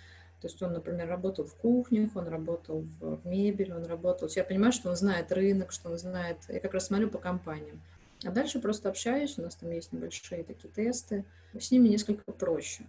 [0.40, 4.28] то есть он, например, работал в кухнях, он работал в, в мебели, он работал...
[4.34, 6.36] Я понимаю, что он знает рынок, что он знает...
[6.48, 7.80] Я как раз смотрю по компаниям.
[8.24, 11.24] А дальше просто общаюсь, у нас там есть небольшие такие тесты.
[11.58, 12.84] С ними несколько проще,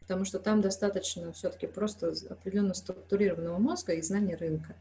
[0.00, 4.74] потому что там достаточно все-таки просто определенно структурированного мозга и знания рынка.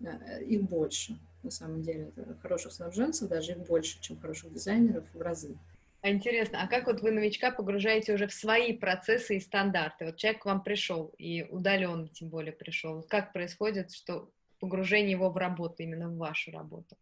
[0.00, 2.10] Э, их больше, на самом деле.
[2.42, 5.56] Хороших снабженцев даже их больше, чем хороших дизайнеров в разы.
[6.00, 10.04] А интересно, а как вот вы новичка погружаете уже в свои процессы и стандарты?
[10.04, 13.02] Вот человек к вам пришел, и удаленно тем более пришел.
[13.08, 14.30] Как происходит, что
[14.60, 16.96] погружение его в работу, именно в вашу работу?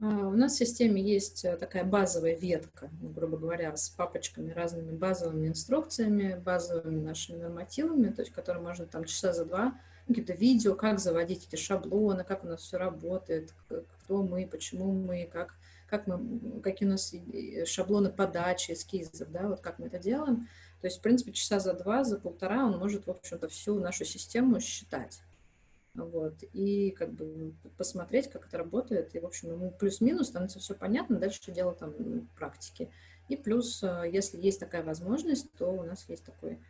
[0.00, 4.52] А, у нас в системе есть э, такая базовая ветка, ну, грубо говоря, с папочками,
[4.52, 9.74] разными базовыми инструкциями, базовыми нашими нормативами, то есть которые можно там часа за два,
[10.06, 15.28] какие-то видео, как заводить эти шаблоны, как у нас все работает, кто мы, почему мы,
[15.30, 15.54] как
[15.90, 17.12] как мы, какие у нас
[17.66, 20.48] шаблоны подачи эскизов, да, вот как мы это делаем.
[20.80, 24.04] То есть, в принципе, часа за два, за полтора он может, в общем-то, всю нашу
[24.04, 25.20] систему считать.
[25.94, 30.74] Вот, и как бы посмотреть, как это работает, и, в общем, ему плюс-минус становится все
[30.74, 31.92] понятно, дальше дело там
[32.36, 32.90] практики.
[33.28, 36.60] И плюс, э, если есть такая возможность, то у нас есть такой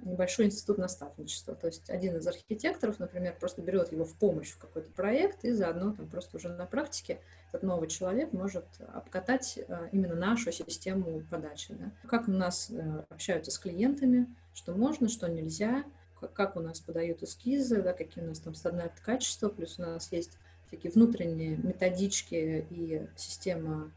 [0.00, 1.54] небольшой институт наставничества.
[1.54, 5.52] То есть один из архитекторов, например, просто берет его в помощь в какой-то проект, и
[5.52, 11.22] заодно там просто уже на практике этот новый человек может обкатать э, именно нашу систему
[11.30, 11.74] подачи.
[11.74, 11.90] Да?
[12.08, 15.84] Как у нас э, общаются с клиентами, что можно, что нельзя,
[16.32, 20.10] как у нас подают эскизы, да, какие у нас там стандарты качества, плюс у нас
[20.10, 20.38] есть
[20.70, 23.92] такие внутренние методички и система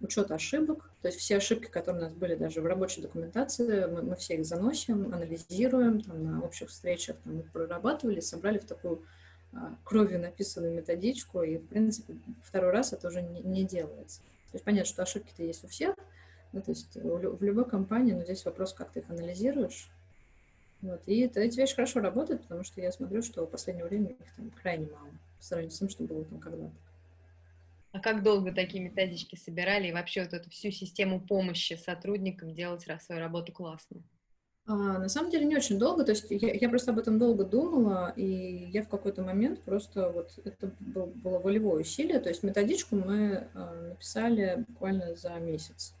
[0.00, 0.90] учет ошибок.
[1.02, 4.34] То есть все ошибки, которые у нас были даже в рабочей документации, мы, мы все
[4.34, 9.02] их заносим, анализируем, там, на общих встречах там, прорабатывали, собрали в такую
[9.52, 14.20] а, кровью написанную методичку, и, в принципе, второй раз это уже не, не делается.
[14.50, 15.94] То есть понятно, что ошибки-то есть у всех,
[16.52, 19.90] да, то есть в любой компании, но здесь вопрос, как ты их анализируешь.
[20.82, 21.00] Вот.
[21.06, 24.32] И это, эти вещи хорошо работают, потому что я смотрю, что в последнее время их
[24.36, 26.72] там крайне мало по сравнению с тем, что было там когда-то.
[27.96, 32.86] А как долго такие методички собирали и вообще вот эту всю систему помощи сотрудникам делать
[33.00, 34.02] свою работу классно?
[34.66, 37.44] А, на самом деле не очень долго, то есть я, я просто об этом долго
[37.44, 42.42] думала, и я в какой-то момент просто вот это было, было волевое усилие, то есть
[42.42, 45.94] методичку мы а, написали буквально за месяц.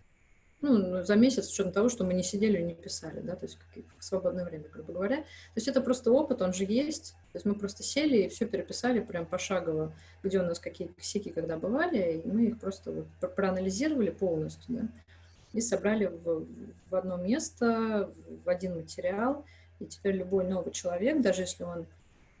[0.62, 3.44] Ну, за месяц, с учетом того, что мы не сидели и не писали, да, то
[3.44, 3.58] есть
[3.98, 5.16] в свободное время, грубо говоря.
[5.18, 7.12] То есть это просто опыт, он же есть.
[7.32, 9.92] То есть мы просто сели и все переписали прям пошагово,
[10.22, 14.88] где у нас какие косяки когда бывали, и мы их просто вот проанализировали полностью, да
[15.56, 16.46] и собрали в,
[16.90, 18.10] в одно место,
[18.44, 19.44] в один материал.
[19.80, 21.86] И теперь любой новый человек, даже если он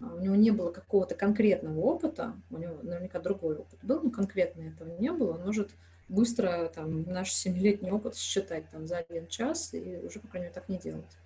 [0.00, 4.10] а, у него не было какого-то конкретного опыта, у него наверняка другой опыт был, но
[4.10, 5.70] конкретно этого не было, он может
[6.08, 10.54] быстро там, наш семилетний опыт считать там, за один час и уже, по крайней мере,
[10.54, 11.16] так не делать.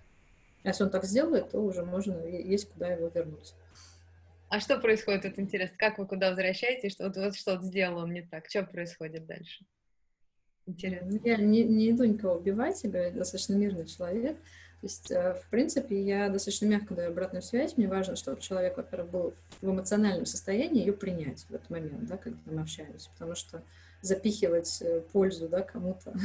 [0.63, 3.53] А если он так сделает, то уже можно, есть куда его вернуть.
[4.49, 8.11] А что происходит, вот интересно, как вы куда возвращаетесь, что вот, вот что-то сделал он
[8.11, 9.65] не так, что происходит дальше?
[10.65, 11.07] Интересно.
[11.09, 14.37] Ну, я не, не иду никого убивать, я достаточно мирный человек.
[14.81, 17.77] То есть, э, в принципе, я достаточно мягко даю обратную связь.
[17.77, 22.17] Мне важно, чтобы человек, во-первых, был в эмоциональном состоянии ее принять в этот момент, да,
[22.17, 23.09] когда мы общаемся.
[23.11, 23.61] Потому что
[24.01, 26.13] запихивать э, пользу да, кому-то.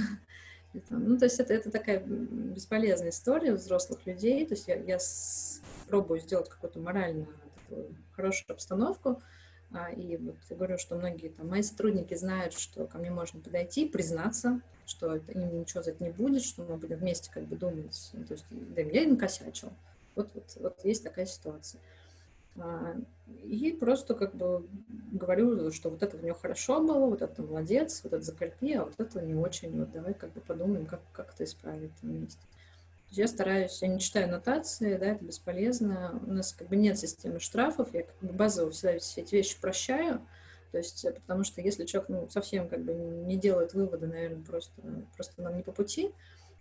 [0.90, 4.44] Ну, то есть это, это такая бесполезная история взрослых людей.
[4.44, 7.28] То есть я, я с, пробую сделать какую-то моральную
[7.66, 9.22] такую, хорошую обстановку,
[9.96, 13.88] и вот я говорю, что многие там, мои сотрудники знают, что ко мне можно подойти,
[13.88, 18.11] признаться, что им ничего за это не будет, что мы будем вместе как бы думать.
[18.12, 19.72] Ну, то есть, да, я и накосячил.
[20.14, 21.81] Вот, вот, вот есть такая ситуация.
[22.59, 22.96] А,
[23.42, 24.66] и просто как бы
[25.12, 28.85] говорю, что вот это у него хорошо было, вот это молодец, вот это закрепи, а
[28.85, 29.79] вот это не очень.
[29.79, 32.40] Вот давай как бы подумаем, как, как это исправить вместе.
[33.10, 36.20] Я стараюсь, я не читаю нотации, да, это бесполезно.
[36.26, 39.60] У нас как бы нет системы штрафов, я как бы базово всегда все эти вещи
[39.60, 40.20] прощаю,
[40.72, 44.44] то есть, э, потому что если человек ну, совсем как бы не делает выводы, наверное,
[44.44, 44.72] просто,
[45.14, 46.12] просто нам не по пути.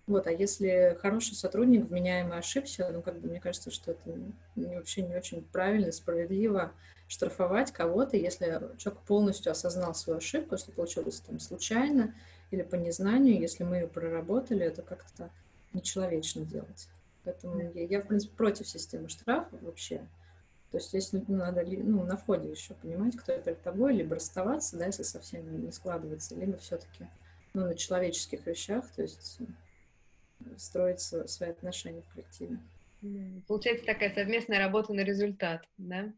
[0.08, 4.17] Вот, а если хороший сотрудник, вменяемый ошибся, ну, как бы мне кажется, что это
[4.55, 6.71] вообще не очень правильно, справедливо
[7.08, 12.13] штрафовать кого-то, если человек полностью осознал свою ошибку, если получилось там случайно
[12.51, 15.31] или по незнанию, если мы ее проработали, это как-то
[15.76, 16.88] нечеловечно делать.
[17.24, 20.08] Поэтому я, я, в принципе, против системы штрафов вообще.
[20.72, 24.88] То есть здесь надо ну, на входе еще понимать, кто перед тобой, либо расставаться, да,
[24.88, 27.08] если совсем не складывается, либо все-таки
[27.54, 29.40] ну, на человеческих вещах, то есть
[30.58, 32.60] строить свои отношения в коллективе.
[33.48, 36.12] Получается такая совместная работа на результат, да?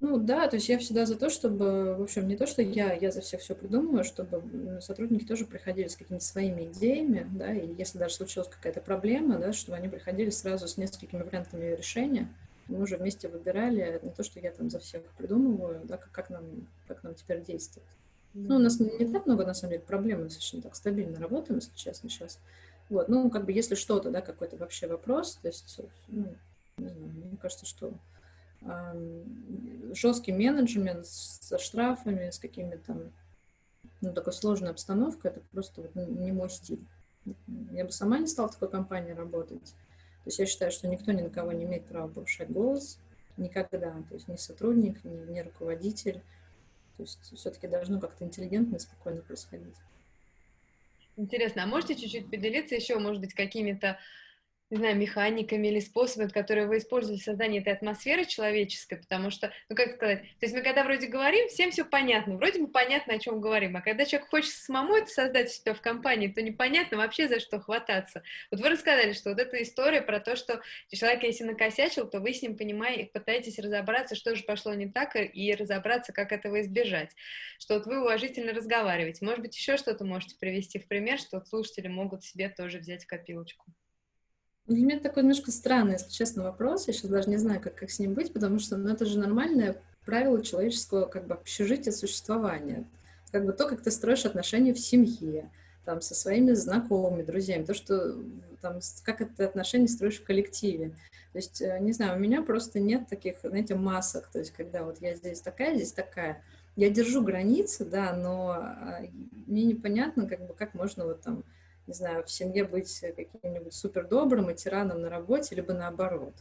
[0.00, 2.94] Ну да, то есть я всегда за то, чтобы, в общем, не то, что я,
[2.94, 7.74] я за всех все придумываю, чтобы сотрудники тоже приходили с какими-то своими идеями, да, и
[7.74, 12.32] если даже случилась какая-то проблема, да, чтобы они приходили сразу с несколькими вариантами решения,
[12.68, 16.30] мы уже вместе выбирали, не то, что я там за всех придумываю, да, как, как,
[16.30, 16.44] нам,
[16.88, 17.88] как нам теперь действовать.
[18.32, 21.18] Ну, у нас не, не так много, на самом деле, проблем, мы совершенно так стабильно
[21.18, 22.38] работаем, если честно, сейчас.
[22.88, 26.34] Вот, ну, как бы, если что-то, да, какой-то вообще вопрос, то есть, ну,
[26.78, 27.92] не знаю, мне кажется, что
[29.94, 33.10] жесткий менеджмент со штрафами, с какими-то,
[34.00, 36.84] ну, такой сложной обстановкой, это просто вот не мой стиль.
[37.72, 39.74] Я бы сама не стала в такой компании работать.
[40.24, 42.98] То есть я считаю, что никто ни на кого не имеет права повышать голос.
[43.36, 43.92] Никогда.
[44.08, 46.20] То есть ни сотрудник, ни, ни руководитель.
[46.96, 49.76] То есть все-таки должно как-то интеллигентно и спокойно происходить.
[51.16, 53.98] Интересно, а можете чуть-чуть поделиться еще, может быть, какими-то
[54.70, 59.52] не знаю, механиками или способами, которые вы использовали в создании этой атмосферы человеческой, потому что,
[59.68, 63.14] ну, как сказать, то есть мы когда вроде говорим, всем все понятно, вроде бы понятно,
[63.14, 66.98] о чем говорим, а когда человек хочет самому это создать себя в компании, то непонятно
[66.98, 68.22] вообще за что хвататься.
[68.52, 72.32] Вот вы рассказали, что вот эта история про то, что человек, если накосячил, то вы
[72.32, 77.10] с ним понимаете, пытаетесь разобраться, что же пошло не так, и разобраться, как этого избежать,
[77.58, 79.24] что вот вы уважительно разговариваете.
[79.24, 83.04] Может быть, еще что-то можете привести в пример, что вот слушатели могут себе тоже взять
[83.04, 83.66] копилочку.
[84.70, 86.86] Для меня такой немножко странный, если честно, вопрос.
[86.86, 89.18] Я сейчас даже не знаю, как, как с ним быть, потому что ну, это же
[89.18, 92.84] нормальное правило человеческого как бы общежития существования.
[93.32, 95.50] Как бы то, как ты строишь отношения в семье,
[95.84, 98.16] там, со своими знакомыми, друзьями, то, что
[98.60, 100.90] там, как это отношения строишь в коллективе.
[101.32, 104.84] То есть, э, не знаю, у меня просто нет таких, знаете, масок, то есть, когда
[104.84, 106.44] вот я здесь такая, здесь такая.
[106.76, 109.00] Я держу границы, да, но а,
[109.48, 111.42] мне непонятно, как бы, как можно вот там
[111.90, 116.34] не знаю, в семье быть каким-нибудь супер добрым и тираном на работе, либо наоборот.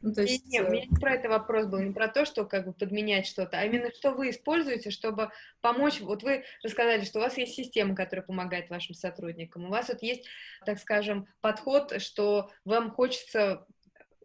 [0.00, 0.44] Ну, то есть...
[0.48, 3.28] Нет, у меня не про это вопрос был, не про то, что как бы подменять
[3.28, 5.30] что-то, а именно что вы используете, чтобы
[5.60, 6.00] помочь.
[6.00, 9.66] Вот вы рассказали, что у вас есть система, которая помогает вашим сотрудникам.
[9.66, 10.24] У вас вот есть,
[10.66, 13.64] так скажем, подход, что вам хочется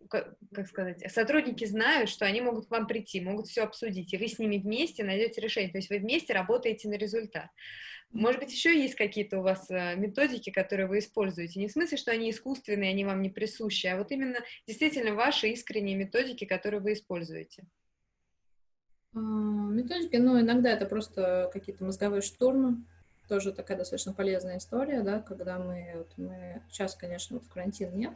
[0.09, 4.29] как сказать, сотрудники знают, что они могут к вам прийти, могут все обсудить, и вы
[4.29, 5.69] с ними вместе найдете решение.
[5.69, 7.49] То есть вы вместе работаете на результат.
[8.11, 11.59] Может быть, еще есть какие-то у вас э, методики, которые вы используете?
[11.59, 15.49] Не в смысле, что они искусственные, они вам не присущи, а вот именно действительно ваши
[15.49, 17.65] искренние методики, которые вы используете.
[19.13, 22.83] А, методики, ну, иногда это просто какие-то мозговые штурмы,
[23.27, 27.95] тоже такая достаточно полезная история, да, когда мы, вот мы сейчас, конечно, вот в карантин
[27.97, 28.15] нет,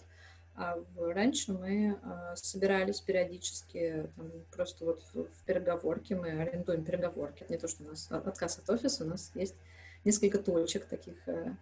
[0.56, 7.44] а раньше мы а, собирались периодически, там, просто вот в, в переговорке, мы арендуем переговорки,
[7.44, 9.56] это не то, что у нас отказ от офиса, у нас есть
[10.04, 11.54] несколько точек таких э,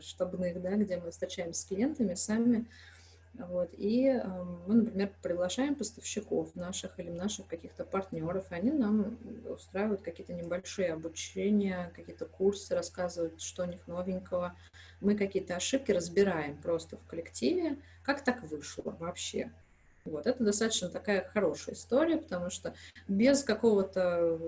[0.00, 2.66] штабных, да, где мы встречаемся с клиентами сами,
[3.34, 4.22] вот, и э,
[4.66, 9.18] мы, например, приглашаем поставщиков наших или наших каких-то партнеров, и они нам
[9.48, 14.54] устраивают какие-то небольшие обучения, какие-то курсы, рассказывают, что у них новенького.
[15.00, 19.50] Мы какие-то ошибки разбираем просто в коллективе, как так вышло вообще.
[20.04, 22.74] Вот, это достаточно такая хорошая история, потому что
[23.06, 24.38] без какого-то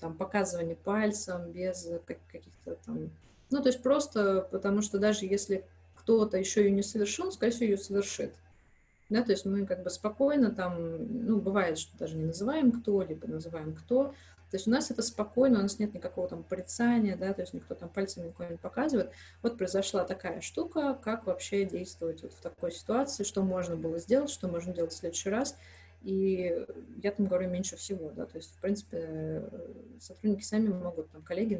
[0.00, 3.10] там показывания пальцем, без каких-то там...
[3.50, 7.64] Ну, то есть просто потому что даже если кто-то еще ее не совершил, скорее всего,
[7.66, 8.32] ее совершит.
[9.08, 13.02] Да, то есть мы как бы спокойно там, ну, бывает, что даже не называем кто,
[13.02, 14.14] либо называем кто,
[14.50, 17.52] то есть у нас это спокойно, у нас нет никакого там порицания, да, то есть
[17.52, 19.10] никто там пальцами никого не показывает.
[19.42, 24.30] Вот произошла такая штука, как вообще действовать вот в такой ситуации, что можно было сделать,
[24.30, 25.56] что можно делать в следующий раз.
[26.02, 26.64] И
[27.02, 29.42] я там говорю меньше всего, да, то есть, в принципе,
[29.98, 31.56] сотрудники сами могут, там, коллеги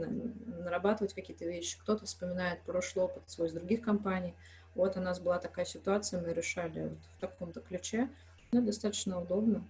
[0.62, 1.80] нарабатывать какие-то вещи.
[1.80, 4.34] Кто-то вспоминает прошлый опыт свой из других компаний.
[4.77, 8.11] Вот у нас была такая ситуация, мы решали вот в таком-то ключе.
[8.53, 9.64] Ну, достаточно удобно.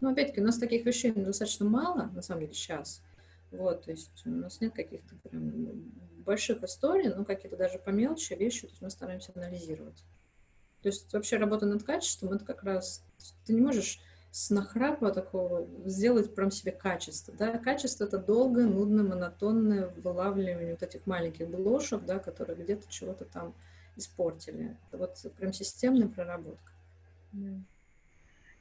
[0.00, 3.00] Но опять-таки у нас таких вещей достаточно мало, на самом деле, сейчас.
[3.52, 5.52] Вот, то есть у нас нет каких-то прям
[6.24, 10.02] больших историй, но какие-то даже по мелочи вещи, то есть мы стараемся анализировать.
[10.82, 13.04] То есть вообще работа над качеством, это как раз,
[13.46, 14.00] ты не можешь
[14.32, 20.82] с нахрапа такого сделать прям себе качество, да, качество это долгое, нудное, монотонное вылавливание вот
[20.82, 23.54] этих маленьких блошек, да, которые где-то чего-то там
[23.96, 24.76] испортили.
[24.92, 26.72] Вот прям системная проработка.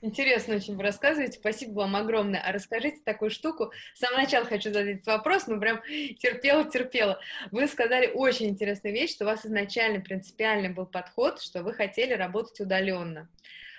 [0.04, 2.42] Интересно очень вы рассказываете, спасибо вам огромное.
[2.42, 3.72] А расскажите такую штуку.
[3.94, 7.20] С самого начала хочу задать вопрос, но прям терпела-терпела.
[7.52, 12.14] Вы сказали очень интересную вещь, что у вас изначально принципиальный был подход, что вы хотели
[12.14, 13.30] работать удаленно.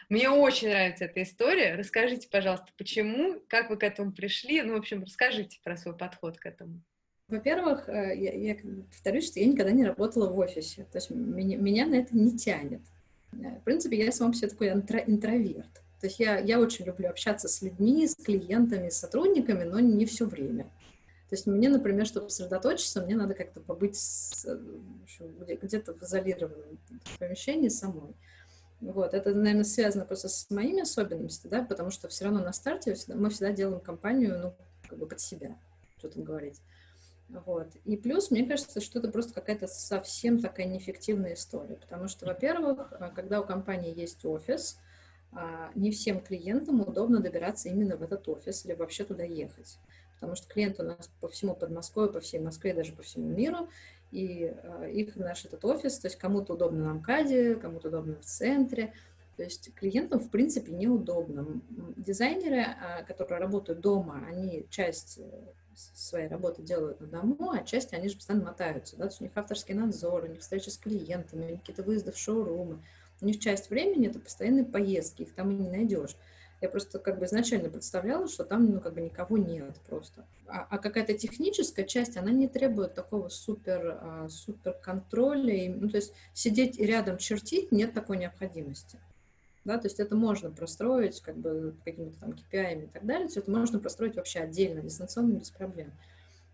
[0.09, 1.75] Мне очень нравится эта история.
[1.75, 4.63] Расскажите, пожалуйста, почему, как вы к этому пришли?
[4.63, 6.83] Ну, в общем, расскажите про свой подход к этому.
[7.29, 8.57] Во-первых, э, я, я
[8.91, 10.87] повторюсь, что я никогда не работала в офисе.
[10.93, 12.83] То есть меня, меня на это не тянет.
[13.33, 15.83] Э, в принципе, я сам себе такой интро, интроверт.
[16.01, 20.05] То есть я, я очень люблю общаться с людьми, с клиентами, с сотрудниками, но не
[20.05, 20.65] все время.
[21.33, 23.99] То есть мне, например, чтобы сосредоточиться, мне надо как-то побыть
[25.63, 26.79] где-то в изолированном
[27.19, 28.15] помещении самой.
[28.83, 32.97] Вот, это, наверное, связано просто с моими особенностями, да, потому что все равно на старте
[33.09, 34.55] мы всегда делаем компанию, ну,
[34.89, 35.57] как бы под себя,
[35.97, 36.61] что там говорить.
[37.47, 37.69] Вот.
[37.85, 42.93] И плюс, мне кажется, что это просто какая-то совсем такая неэффективная история, потому что, во-первых,
[43.15, 44.79] когда у компании есть офис,
[45.33, 49.79] а, не всем клиентам удобно добираться именно в этот офис или вообще туда ехать.
[50.21, 53.71] Потому что клиенты у нас по всему Подмосковью, по всей Москве, даже по всему миру,
[54.11, 58.25] и а, их наш этот офис, то есть кому-то удобно на МКАДе, кому-то удобно в
[58.27, 58.93] центре,
[59.39, 61.63] то есть клиентам, в принципе, неудобно.
[61.97, 65.19] Дизайнеры, а, которые работают дома, они часть
[65.95, 68.97] своей работы делают на дому, а часть они же постоянно мотаются.
[68.97, 69.05] Да?
[69.05, 72.13] То есть у них авторский надзор, у них встречи с клиентами, у них какие-то выезды
[72.13, 72.79] в шоурумы.
[73.21, 76.17] У них часть времени это постоянные поездки, их там и не найдешь.
[76.61, 80.25] Я просто как бы изначально представляла, что там ну, как бы никого нет просто.
[80.47, 85.75] А, а какая-то техническая часть, она не требует такого супер, а, супер контроля.
[85.75, 88.99] ну, то есть сидеть и рядом чертить нет такой необходимости.
[89.65, 93.41] Да, то есть это можно простроить как бы какими-то там KPI и так далее, все
[93.41, 95.93] это можно простроить вообще отдельно, дистанционно, без проблем.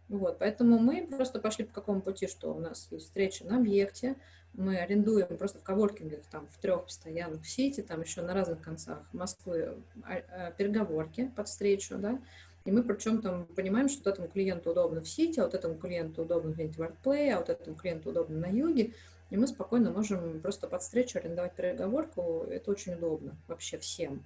[0.08, 4.16] Вот, поэтому мы просто пошли по какому пути, что у нас есть встреча на объекте,
[4.54, 8.60] мы арендуем просто в коворкингах, там, в трех постоянных в сети, там еще на разных
[8.60, 12.18] концах Москвы а, а, переговорки под встречу, да,
[12.64, 15.76] и мы причем там понимаем, что вот этому клиенту удобно в сети, а вот этому
[15.76, 18.92] клиенту удобно где-нибудь в ArtPlay, а вот этому клиенту удобно на юге,
[19.30, 24.24] и мы спокойно можем просто под встречу арендовать переговорку, это очень удобно вообще всем.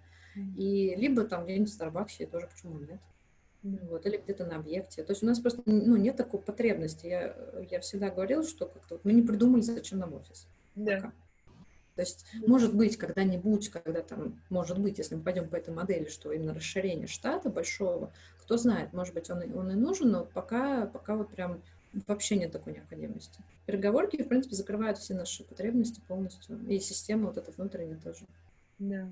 [0.57, 3.00] И либо там где-нибудь в Старбаксе тоже почему нет
[3.62, 5.03] вот, или где-то на объекте.
[5.05, 7.07] То есть у нас просто ну, нет такой потребности.
[7.07, 7.36] Я,
[7.70, 10.46] я всегда говорила, что как-то мы не придумали, зачем нам офис.
[10.74, 10.96] Да.
[10.96, 11.12] Пока.
[11.94, 16.09] То есть, может быть, когда-нибудь, когда там, может быть, если мы пойдем по этой модели,
[16.09, 20.24] что именно расширение штата большого, кто знает, может быть, он и, он и нужен, но
[20.24, 21.61] пока, пока вот прям
[22.07, 23.40] вообще нет такой необходимости.
[23.66, 28.24] Переговорки, в принципе, закрывают все наши потребности полностью, и система вот эта внутренняя тоже.
[28.78, 29.09] Да.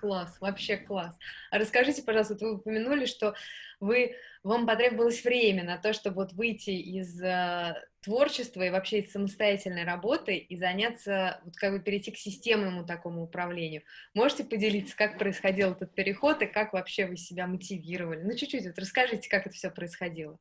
[0.00, 1.16] Класс, вообще класс.
[1.50, 3.34] А расскажите, пожалуйста, вот вы упомянули, что
[3.80, 4.14] вы,
[4.44, 9.84] вам потребовалось время на то, чтобы вот выйти из э, творчества и вообще из самостоятельной
[9.84, 13.82] работы и заняться, вот как бы перейти к системному такому управлению.
[14.14, 18.22] Можете поделиться, как происходил этот переход и как вообще вы себя мотивировали?
[18.22, 20.38] Ну, чуть-чуть вот расскажите, как это все происходило.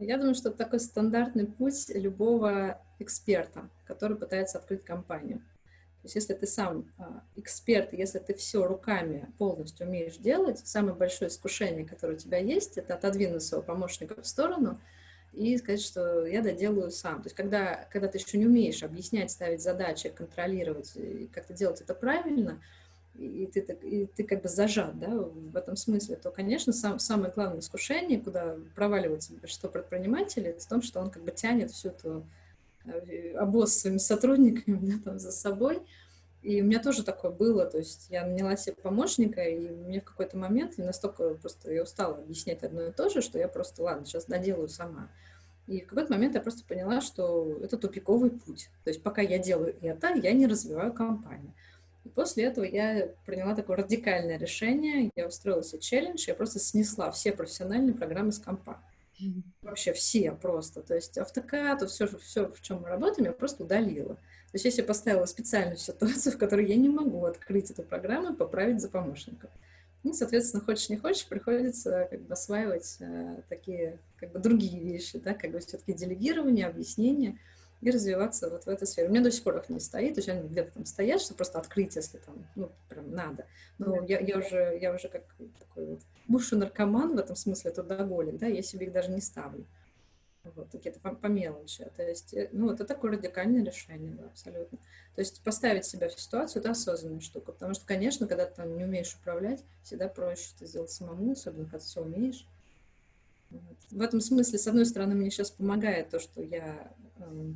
[0.00, 5.40] Я думаю, что это такой стандартный путь любого эксперта, который пытается открыть компанию.
[6.00, 10.94] То есть если ты сам а, эксперт, если ты все руками полностью умеешь делать, самое
[10.94, 14.80] большое искушение, которое у тебя есть, это отодвинуть своего помощника в сторону
[15.34, 17.16] и сказать, что я доделаю сам.
[17.22, 20.96] То есть когда, когда ты еще не умеешь объяснять, ставить задачи, контролировать
[21.34, 22.58] как-то делать это правильно,
[23.26, 27.32] и ты, и ты как бы зажат да, в этом смысле, то, конечно, сам, самое
[27.32, 31.88] главное искушение, куда проваливается большинство предпринимателей, это в том, что он как бы тянет всю
[31.88, 32.24] эту
[32.84, 35.82] Э, обоз своими сотрудниками да, там, за собой.
[36.42, 40.04] И у меня тоже такое было, то есть я наняла себе помощника, и мне в
[40.04, 44.06] какой-то момент настолько просто я устала объяснять одно и то же, что я просто, ладно,
[44.06, 45.10] сейчас доделаю сама.
[45.66, 48.70] И в какой-то момент я просто поняла, что это тупиковый путь.
[48.84, 51.52] То есть пока я делаю это, я не развиваю компанию.
[52.10, 55.12] И после этого я приняла такое радикальное решение.
[55.14, 58.82] Я устроила себе челлендж, я просто снесла все профессиональные программы с компа.
[59.62, 60.82] Вообще все просто.
[60.82, 64.14] То есть автокад, все, все, в чем мы работаем, я просто удалила.
[64.16, 68.32] То есть я себе поставила специальную ситуацию, в которой я не могу открыть эту программу
[68.32, 69.50] и поправить за помощником.
[70.02, 75.18] Ну, соответственно, хочешь не хочешь, приходится как бы осваивать э, такие как бы другие вещи,
[75.18, 77.38] да, как бы все-таки делегирование, объяснение
[77.80, 79.08] и развиваться вот в этой сфере.
[79.08, 81.34] У меня до сих пор их не стоит, то есть они где-то там стоят, что
[81.34, 83.46] просто открыть, если там, ну, прям надо.
[83.78, 85.24] Но я, я уже, я уже как
[85.58, 89.64] такой вот бывший наркоман в этом смысле, трудоголик, да, я себе их даже не ставлю.
[90.42, 91.86] Вот, какие-то по, по мелочи.
[91.96, 94.78] То есть, э, ну, это такое радикальное решение, да, абсолютно.
[95.14, 97.52] То есть поставить себя в ситуацию, это осознанная штука.
[97.52, 101.64] Потому что, конечно, когда ты там не умеешь управлять, всегда проще это сделать самому, особенно
[101.64, 102.46] когда ты все умеешь.
[103.50, 103.76] Вот.
[103.90, 107.52] В этом смысле, с одной стороны, мне сейчас помогает то, что я э,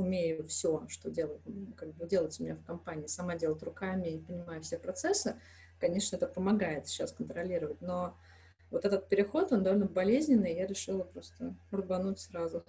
[0.00, 1.40] умею все, что делать,
[1.76, 5.36] как бы делать у меня в компании, сама делать руками и понимаю все процессы
[5.80, 8.16] конечно, это помогает сейчас контролировать, но
[8.70, 12.64] вот этот переход, он довольно болезненный, я решила просто рубануть сразу.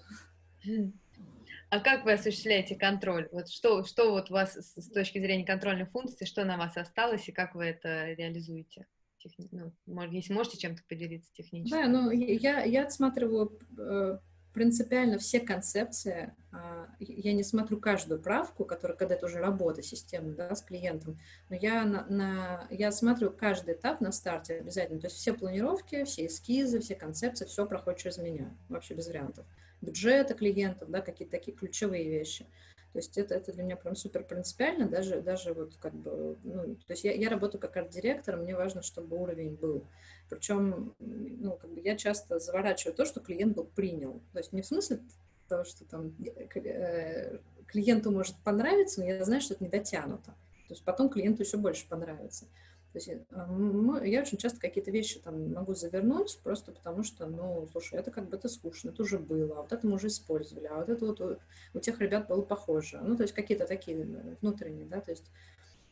[1.69, 3.29] А как вы осуществляете контроль?
[3.31, 7.27] Вот что, что вот у вас с точки зрения контрольной функции, что на вас осталось,
[7.29, 8.87] и как вы это реализуете?
[9.17, 9.47] Техни...
[9.51, 11.71] Ну, если можете чем-то поделиться технически.
[11.71, 14.17] Да, ну, я, я отсматриваю э,
[14.53, 20.33] принципиально все концепции, а, я не смотрю каждую правку, которая, когда это уже работа системы
[20.33, 24.99] да, с клиентом, но я, на, на, я смотрю каждый этап на старте обязательно.
[24.99, 29.45] То есть все планировки, все эскизы, все концепции, все проходит через меня, вообще без вариантов.
[29.81, 32.45] Бюджеты клиентов, да, какие-то такие ключевые вещи.
[32.93, 36.75] То есть это, это для меня прям супер принципиально, даже, даже вот как бы, ну,
[36.75, 39.85] то есть я, я работаю как арт-директор, мне важно, чтобы уровень был.
[40.29, 44.21] Причем, ну, как бы я часто заворачиваю то, что клиент был принял.
[44.33, 44.99] То есть не в смысле
[45.47, 46.13] того, что там
[46.53, 50.31] э, клиенту может понравиться, но я знаю, что это не дотянуто.
[50.67, 52.45] То есть потом клиенту еще больше понравится.
[52.91, 57.67] То есть э, я очень часто какие-то вещи там могу завернуть, просто потому что, ну,
[57.71, 60.65] слушай, это как бы это скучно, это уже было, а вот это мы уже использовали,
[60.65, 61.37] а вот это вот у,
[61.73, 62.99] у тех ребят было похоже.
[63.01, 65.31] Ну, то есть какие-то такие внутренние, да, то есть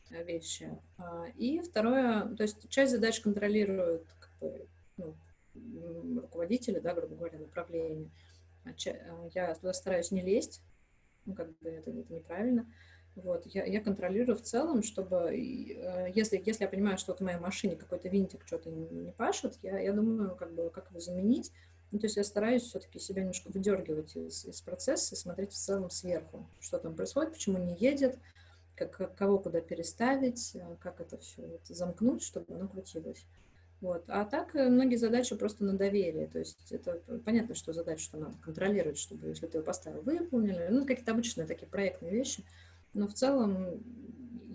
[0.10, 0.78] э, вещи.
[0.97, 5.16] А, и второе, то есть часть задач контролируют как бы, ну,
[6.22, 8.10] руководители, да, грубо говоря, направления.
[8.66, 10.62] А э, я туда стараюсь не лезть,
[11.26, 12.66] ну, как бы это, это неправильно.
[13.24, 17.24] Вот, я, я контролирую в целом, чтобы, э, если, если я понимаю, что вот в
[17.24, 20.99] моей машине какой-то винтик что-то не, не пашет, я, я думаю, как бы, как его
[20.99, 21.51] заменить.
[21.91, 25.57] Ну, то есть я стараюсь все-таки себя немножко выдергивать из, из процесса и смотреть в
[25.57, 28.20] целом сверху, что там происходит, почему не едет,
[28.76, 33.26] как, кого куда переставить, э, как это все вот замкнуть, чтобы оно крутилось.
[33.82, 34.03] Вот.
[34.07, 36.28] А так э, многие задачи просто на доверие.
[36.28, 40.67] То есть это понятно, что задача, что надо контролировать, чтобы если ты ее поставил, выполнили.
[40.70, 42.43] Ну, какие-то обычные такие проектные вещи–
[42.93, 43.83] но в целом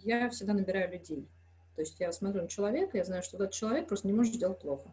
[0.02, 1.26] я всегда набираю людей.
[1.74, 4.60] То есть я смотрю на человека, я знаю, что этот человек просто не может сделать
[4.60, 4.90] плохо.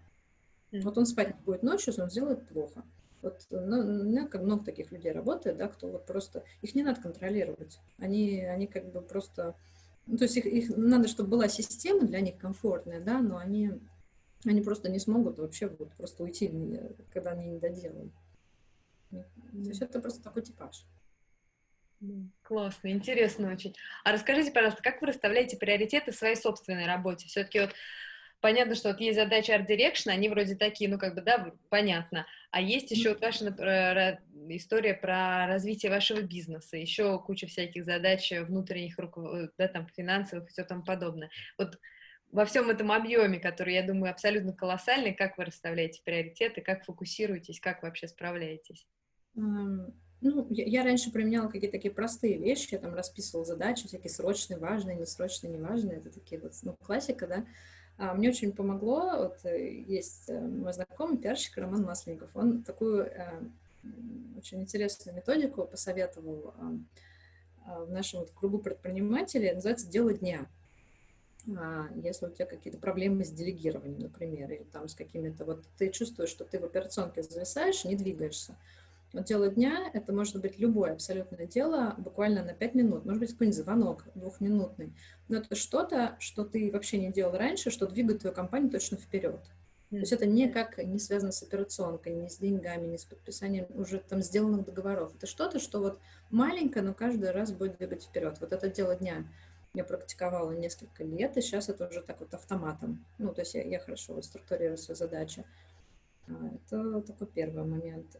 [0.71, 2.83] Вот он спать будет ночью, он сделает плохо.
[3.21, 6.43] Вот ну, у меня как много таких людей работает, да, кто вот просто...
[6.61, 7.79] Их не надо контролировать.
[7.99, 9.55] Они, они как бы просто...
[10.07, 13.73] Ну, то есть их, их надо, чтобы была система для них комфортная, да, но они,
[14.45, 16.51] они просто не смогут вообще вот просто уйти,
[17.13, 18.11] когда они не доделают.
[19.11, 20.85] То есть это просто такой типаж.
[22.41, 23.75] Классно, интересно очень.
[24.03, 27.27] А расскажите, пожалуйста, как вы расставляете приоритеты в своей собственной работе?
[27.27, 27.73] Все-таки вот
[28.41, 32.25] понятно, что вот есть задачи Art Direction, они вроде такие, ну, как бы, да, понятно.
[32.49, 33.45] А есть еще вот ваша
[34.49, 38.97] история про развитие вашего бизнеса, еще куча всяких задач внутренних,
[39.57, 41.29] да, там, финансовых и все тому подобное.
[41.57, 41.79] Вот
[42.31, 47.59] во всем этом объеме, который, я думаю, абсолютно колоссальный, как вы расставляете приоритеты, как фокусируетесь,
[47.59, 48.87] как вообще справляетесь?
[50.21, 54.59] Ну, я, я раньше применяла какие-то такие простые вещи, я там расписывала задачи, всякие срочные,
[54.59, 57.45] важные, несрочные, неважные, это такие вот, ну, классика, да.
[57.97, 63.05] А мне очень помогло, вот э, есть э, мой знакомый пиарщик Роман Масленников, он такую
[63.05, 63.41] э,
[64.37, 66.77] очень интересную методику посоветовал э,
[67.67, 70.47] э, в нашем вот кругу предпринимателей, называется «Дело дня».
[71.57, 75.89] А, если у тебя какие-то проблемы с делегированием, например, или там с какими-то, вот ты
[75.89, 78.55] чувствуешь, что ты в операционке зависаешь, не двигаешься,
[79.13, 83.57] дело дня— это может быть любое абсолютное дело, буквально на 5 минут, может быть, какой-нибудь
[83.57, 84.93] звонок двухминутный,
[85.27, 89.41] но это что-то, что ты вообще не делал раньше, что двигает твою компанию точно вперед.
[89.89, 93.99] То есть это никак не связано с операционкой, не с деньгами, не с подписанием уже
[93.99, 95.13] там сделанных договоров.
[95.17, 95.99] Это что-то, что вот
[96.29, 98.37] маленькое, но каждый раз будет двигать вперед.
[98.39, 99.25] Вот это дело дня
[99.73, 103.05] я практиковала несколько лет, и сейчас это уже так вот автоматом.
[103.17, 105.43] Ну, то есть я, я хорошо вот структурирую свои задачи.
[106.27, 108.17] А, это такой первый момент.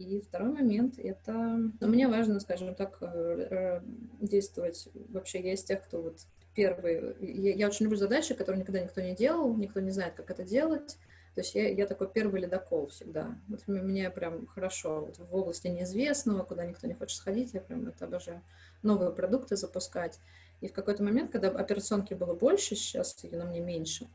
[0.00, 1.32] И второй момент— это...
[1.32, 3.82] Ну, мне важно, скажем так, э,
[4.18, 4.88] действовать.
[5.10, 6.20] Вообще, я из тех, кто вот
[6.54, 7.16] первый...
[7.20, 10.42] Я, я очень люблю задачи, которые никогда никто не делал, никто не знает, как это
[10.42, 10.96] делать.
[11.34, 13.38] То есть я, я такой первый ледокол всегда.
[13.46, 17.86] Вот мне прям хорошо вот в области неизвестного, куда никто не хочет сходить, я прям
[17.86, 18.40] это обожаю.
[18.82, 20.18] Новые продукты запускать.
[20.62, 24.08] И в какой-то момент, когда операционки было больше, сейчас ее на мне меньше,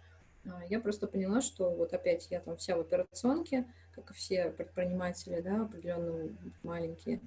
[0.69, 5.41] я просто поняла, что вот опять я там вся в операционке, как и все предприниматели,
[5.41, 6.29] да, определенно
[6.63, 7.19] маленькие.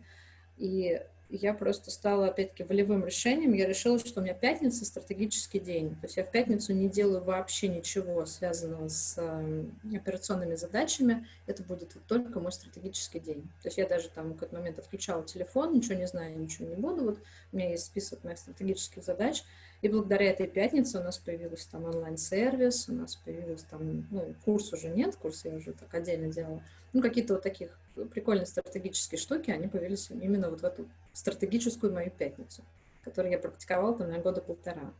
[0.57, 1.01] И
[1.31, 3.53] я просто стала, опять-таки, волевым решением.
[3.53, 5.91] Я решила, что у меня пятница— стратегический день.
[6.01, 9.65] То есть я в пятницу не делаю вообще ничего, связанного с э,
[9.95, 11.27] операционными задачами.
[11.47, 13.43] Это будет только мой стратегический день.
[13.63, 16.77] То есть я даже там в какой-то момент отключала телефон, ничего не знаю, ничего не
[16.77, 17.05] буду.
[17.05, 17.19] Вот
[17.53, 19.45] у меня есть список моих стратегических задач—
[19.81, 24.73] и благодаря этой пятнице у нас появился там онлайн-сервис, у нас появился там, ну, курс
[24.73, 26.63] уже нет, курс я уже так отдельно делала.
[26.93, 32.11] Ну, какие-то вот таких прикольные стратегические штуки, они появились именно вот в эту стратегическую мою
[32.11, 32.63] пятницу,
[33.03, 34.93] которую я практиковала там на года полтора.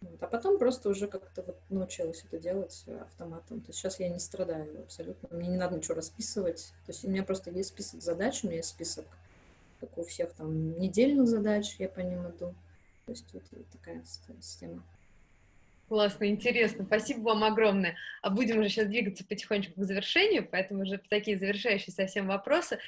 [0.00, 0.22] Вот.
[0.22, 3.60] А потом просто уже как-то вот научилась это делать автоматом.
[3.60, 5.28] То есть сейчас я не страдаю абсолютно.
[5.34, 6.72] Мне не надо ничего расписывать.
[6.86, 9.06] То есть у меня просто есть список задач, у меня есть список,
[9.80, 12.54] как у всех там, недельных задач, я по ним иду.
[13.06, 14.02] То есть вот такая
[14.40, 14.82] система.
[15.88, 16.84] Классно, интересно.
[16.84, 17.96] Спасибо вам огромное.
[18.22, 22.78] А будем уже сейчас двигаться потихонечку к завершению, поэтому уже такие завершающие совсем вопросы.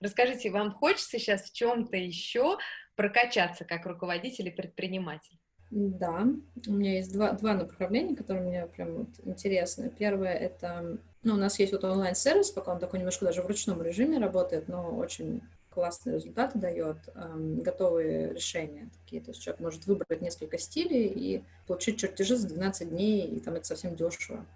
[0.00, 2.58] Расскажите, вам хочется сейчас в чем-то еще
[2.96, 5.38] прокачаться как руководитель и предприниматель?
[5.70, 6.26] Да,
[6.66, 9.90] у меня есть два, два направления, которые мне прям вот интересны.
[9.90, 13.82] Первое— это, ну, у нас есть вот онлайн-сервис, пока он такой немножко даже в ручном
[13.82, 15.42] режиме работает, но очень
[15.76, 19.20] классные результаты дает, эм, готовые решения такие.
[19.20, 23.56] То есть человек может выбрать несколько стилей и получить чертежи за 12 дней, и там
[23.56, 24.46] это совсем дешево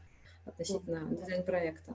[0.47, 1.95] относительно дизайн-проекта.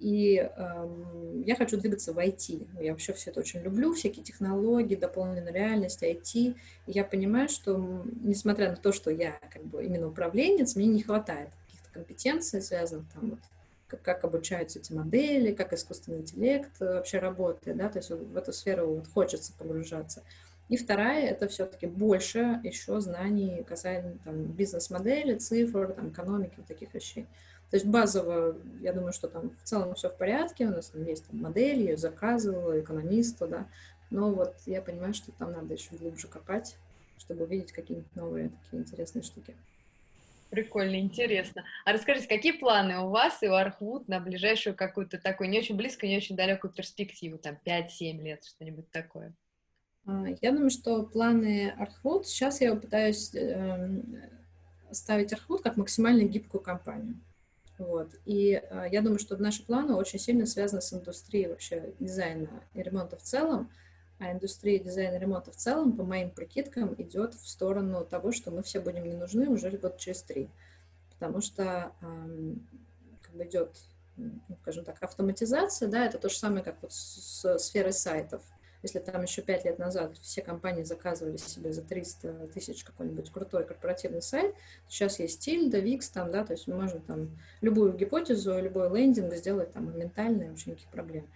[0.00, 2.68] И эм, я хочу двигаться в IT.
[2.82, 6.34] Я вообще все это очень люблю, всякие технологии, дополненная реальность, IT.
[6.34, 6.54] И
[6.92, 11.48] я понимаю, что несмотря на то, что я как бы именно управленец, мне не хватает
[11.64, 13.40] каких-то компетенций, связанных там вот
[13.88, 18.96] как, обучаются эти модели, как искусственный интеллект вообще работает, да, то есть в эту сферу
[18.96, 20.22] вот хочется погружаться.
[20.68, 23.64] И вторая— это все-таки больше еще знаний
[24.24, 27.26] там, бизнес-модели, цифр, там, экономики, таких вещей.
[27.70, 31.04] То есть базово, я думаю, что там в целом все в порядке, у нас там
[31.04, 33.66] есть там, модель, ее заказывала, экономиста, да,
[34.10, 36.76] но вот я понимаю, что там надо еще глубже копать,
[37.18, 39.54] чтобы увидеть какие-нибудь новые такие интересные штуки.
[40.50, 41.64] Прикольно, интересно.
[41.84, 45.76] А расскажите, какие планы у вас и у Архвуд на ближайшую какую-то такую не очень
[45.76, 49.34] близкую, не очень далекую перспективу, там 5-7 лет, что-нибудь такое?
[50.06, 54.02] А, я думаю, что планы Архвуд, сейчас я пытаюсь э,
[54.90, 57.20] ставить Архвуд как максимально гибкую компанию.
[57.76, 58.14] Вот.
[58.24, 62.82] И э, я думаю, что наши планы очень сильно связаны с индустрией вообще дизайна и
[62.82, 63.70] ремонта в целом
[64.18, 68.50] а индустрия дизайна и ремонта в целом, по моим прикидкам, идет в сторону того, что
[68.50, 70.48] мы все будем не нужны уже год через три.
[71.10, 71.92] Потому что
[73.22, 73.76] как бы идет,
[74.16, 78.42] ну, скажем так, автоматизация, да, это то же самое, как вот с, сферой сайтов.
[78.82, 83.64] Если там еще пять лет назад все компании заказывали себе за 300 тысяч какой-нибудь крутой
[83.64, 84.54] корпоративный сайт,
[84.88, 87.28] сейчас есть да, Wix там, да, то есть можем там
[87.60, 91.26] любую гипотезу, любой лендинг сделать там моментально, вообще никаких проблем.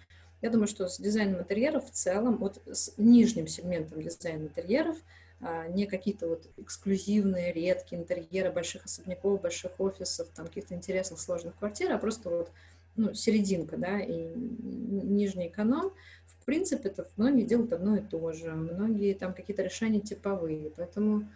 [0.42, 4.98] Я думаю, что с дизайном интерьеров в целом, вот с нижним сегментом дизайна интерьеров,
[5.40, 11.56] а, не какие-то вот эксклюзивные, редкие интерьеры больших особняков, больших офисов, там каких-то интересных, сложных
[11.56, 12.50] квартир, а просто вот
[12.96, 15.92] ну, серединка, да, и нижний эконом,
[16.26, 21.28] в принципе, это многие делают одно и то же, многие там какие-то решения типовые, поэтому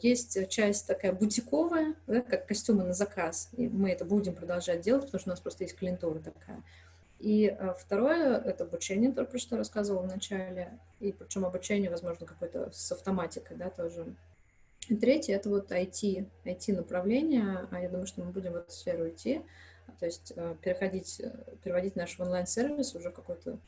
[0.00, 3.50] Есть часть такая бутиковая, да, как костюмы на заказ.
[3.56, 6.62] И мы это будем продолжать делать, потому что у нас просто есть клиентура такая.
[7.20, 10.78] И второе— это обучение, то, про что рассказывала в начале.
[11.00, 14.06] И причем обучение, возможно, какое-то с автоматикой, да, тоже.
[14.88, 17.68] И третье— это вот IT, IT-направление.
[17.70, 19.42] А я думаю, что мы будем в эту сферу идти.
[19.98, 21.20] То есть переходить,
[21.62, 23.58] переводить наш онлайн-сервис уже какой-то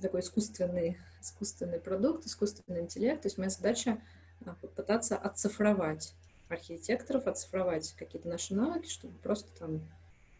[0.00, 3.22] такой искусственный, искусственный продукт, искусственный интеллект.
[3.22, 3.98] То есть моя задача
[4.44, 6.14] а, попытаться оцифровать
[6.48, 9.80] архитекторов, оцифровать какие-то наши навыки, чтобы просто там,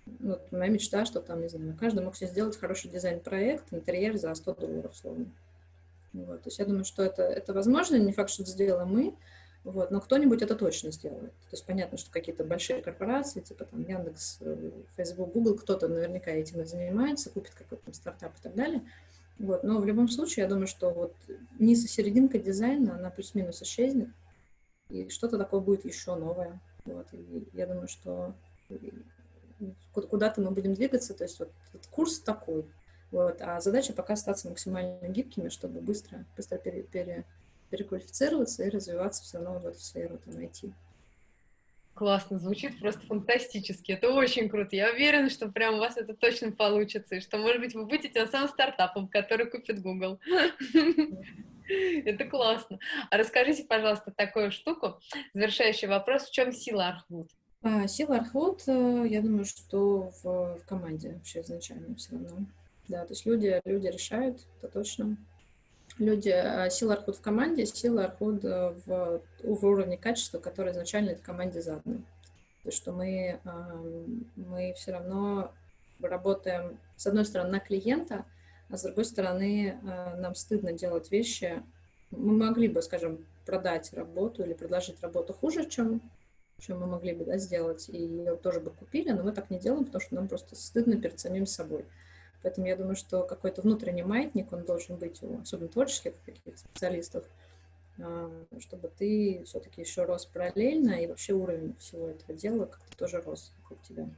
[0.07, 4.35] вот моя мечта, что там, не знаю, каждый мог себе сделать хороший дизайн-проект, интерьер за
[4.35, 5.27] 100 долларов, словно.
[6.13, 6.43] Вот.
[6.43, 9.15] То есть я думаю, что это, это возможно, не факт, что это сделаем мы,
[9.63, 11.33] вот, но кто-нибудь это точно сделает.
[11.33, 16.31] То есть понятно, что какие-то большие корпорации, типа там Яндекс, э, Facebook, Google, кто-то наверняка
[16.31, 18.83] этим занимается, купит какой-то стартап и так далее.
[19.39, 19.63] Вот.
[19.63, 21.15] Но в любом случае, я думаю, что вот
[21.59, 24.09] низ и серединка дизайна, она плюс-минус исчезнет,
[24.89, 26.59] и что-то такое будет еще новое.
[26.87, 27.07] Вот.
[27.13, 28.35] И я думаю, что
[29.93, 32.65] куда-то мы будем двигаться, то есть вот этот курс такой.
[33.11, 33.41] Вот.
[33.41, 37.25] А задача пока остаться максимально гибкими, чтобы быстро, быстро пере, пере,
[37.71, 40.73] переквалифицироваться и развиваться все равно в эту сферу там, IT.
[41.95, 43.93] Классно, звучит просто фантастически.
[43.93, 44.75] Это очень круто.
[44.75, 48.09] Я уверена, что прям у вас это точно получится, и что, может быть, вы будете
[48.09, 50.19] тем самым стартапом, который купит Google.
[51.69, 52.79] Это классно.
[53.11, 55.01] А расскажите, пожалуйста, такую штуку.
[55.35, 56.25] Завершающий вопрос.
[56.25, 57.29] В чем сила Архвуд?
[57.63, 62.47] А, сила Архвуд, э, я думаю, что в, в команде вообще изначально все равно.
[62.89, 65.17] Да, то есть люди, люди решают, это точно
[65.99, 71.11] люди, э, сила Архуд в команде, сила Архуд э, в, в уровне качества, который изначально
[71.11, 72.05] этой команде задан.
[72.63, 73.41] То есть, что мы,
[74.37, 75.51] мы все равно
[76.01, 78.27] работаем, с одной стороны, на клиента,
[78.69, 81.63] а с другой стороны, э, нам стыдно делать вещи.
[82.11, 86.01] Мы могли бы, скажем, продать работу или предложить работу хуже, чем,
[86.61, 89.59] чем мы могли бы да, сделать, и ее тоже бы купили, но мы так не
[89.59, 91.85] делаем, потому что нам просто стыдно перед самим собой.
[92.43, 97.25] Поэтому я думаю, что какой-то внутренний маятник, он должен быть у особенно творческих таких специалистов,
[97.99, 98.31] а,
[98.61, 103.53] чтобы ты все-таки еще рос параллельно, и вообще уровень всего этого дела как-то тоже рос
[103.59, 104.09] вокруг тебя.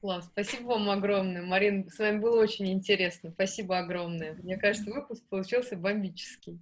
[0.00, 1.42] Класс, спасибо вам огромное.
[1.42, 3.30] Марин, с вами было очень интересно.
[3.30, 4.34] Спасибо огромное.
[4.34, 6.60] Мне кажется, выпуск получился бомбический.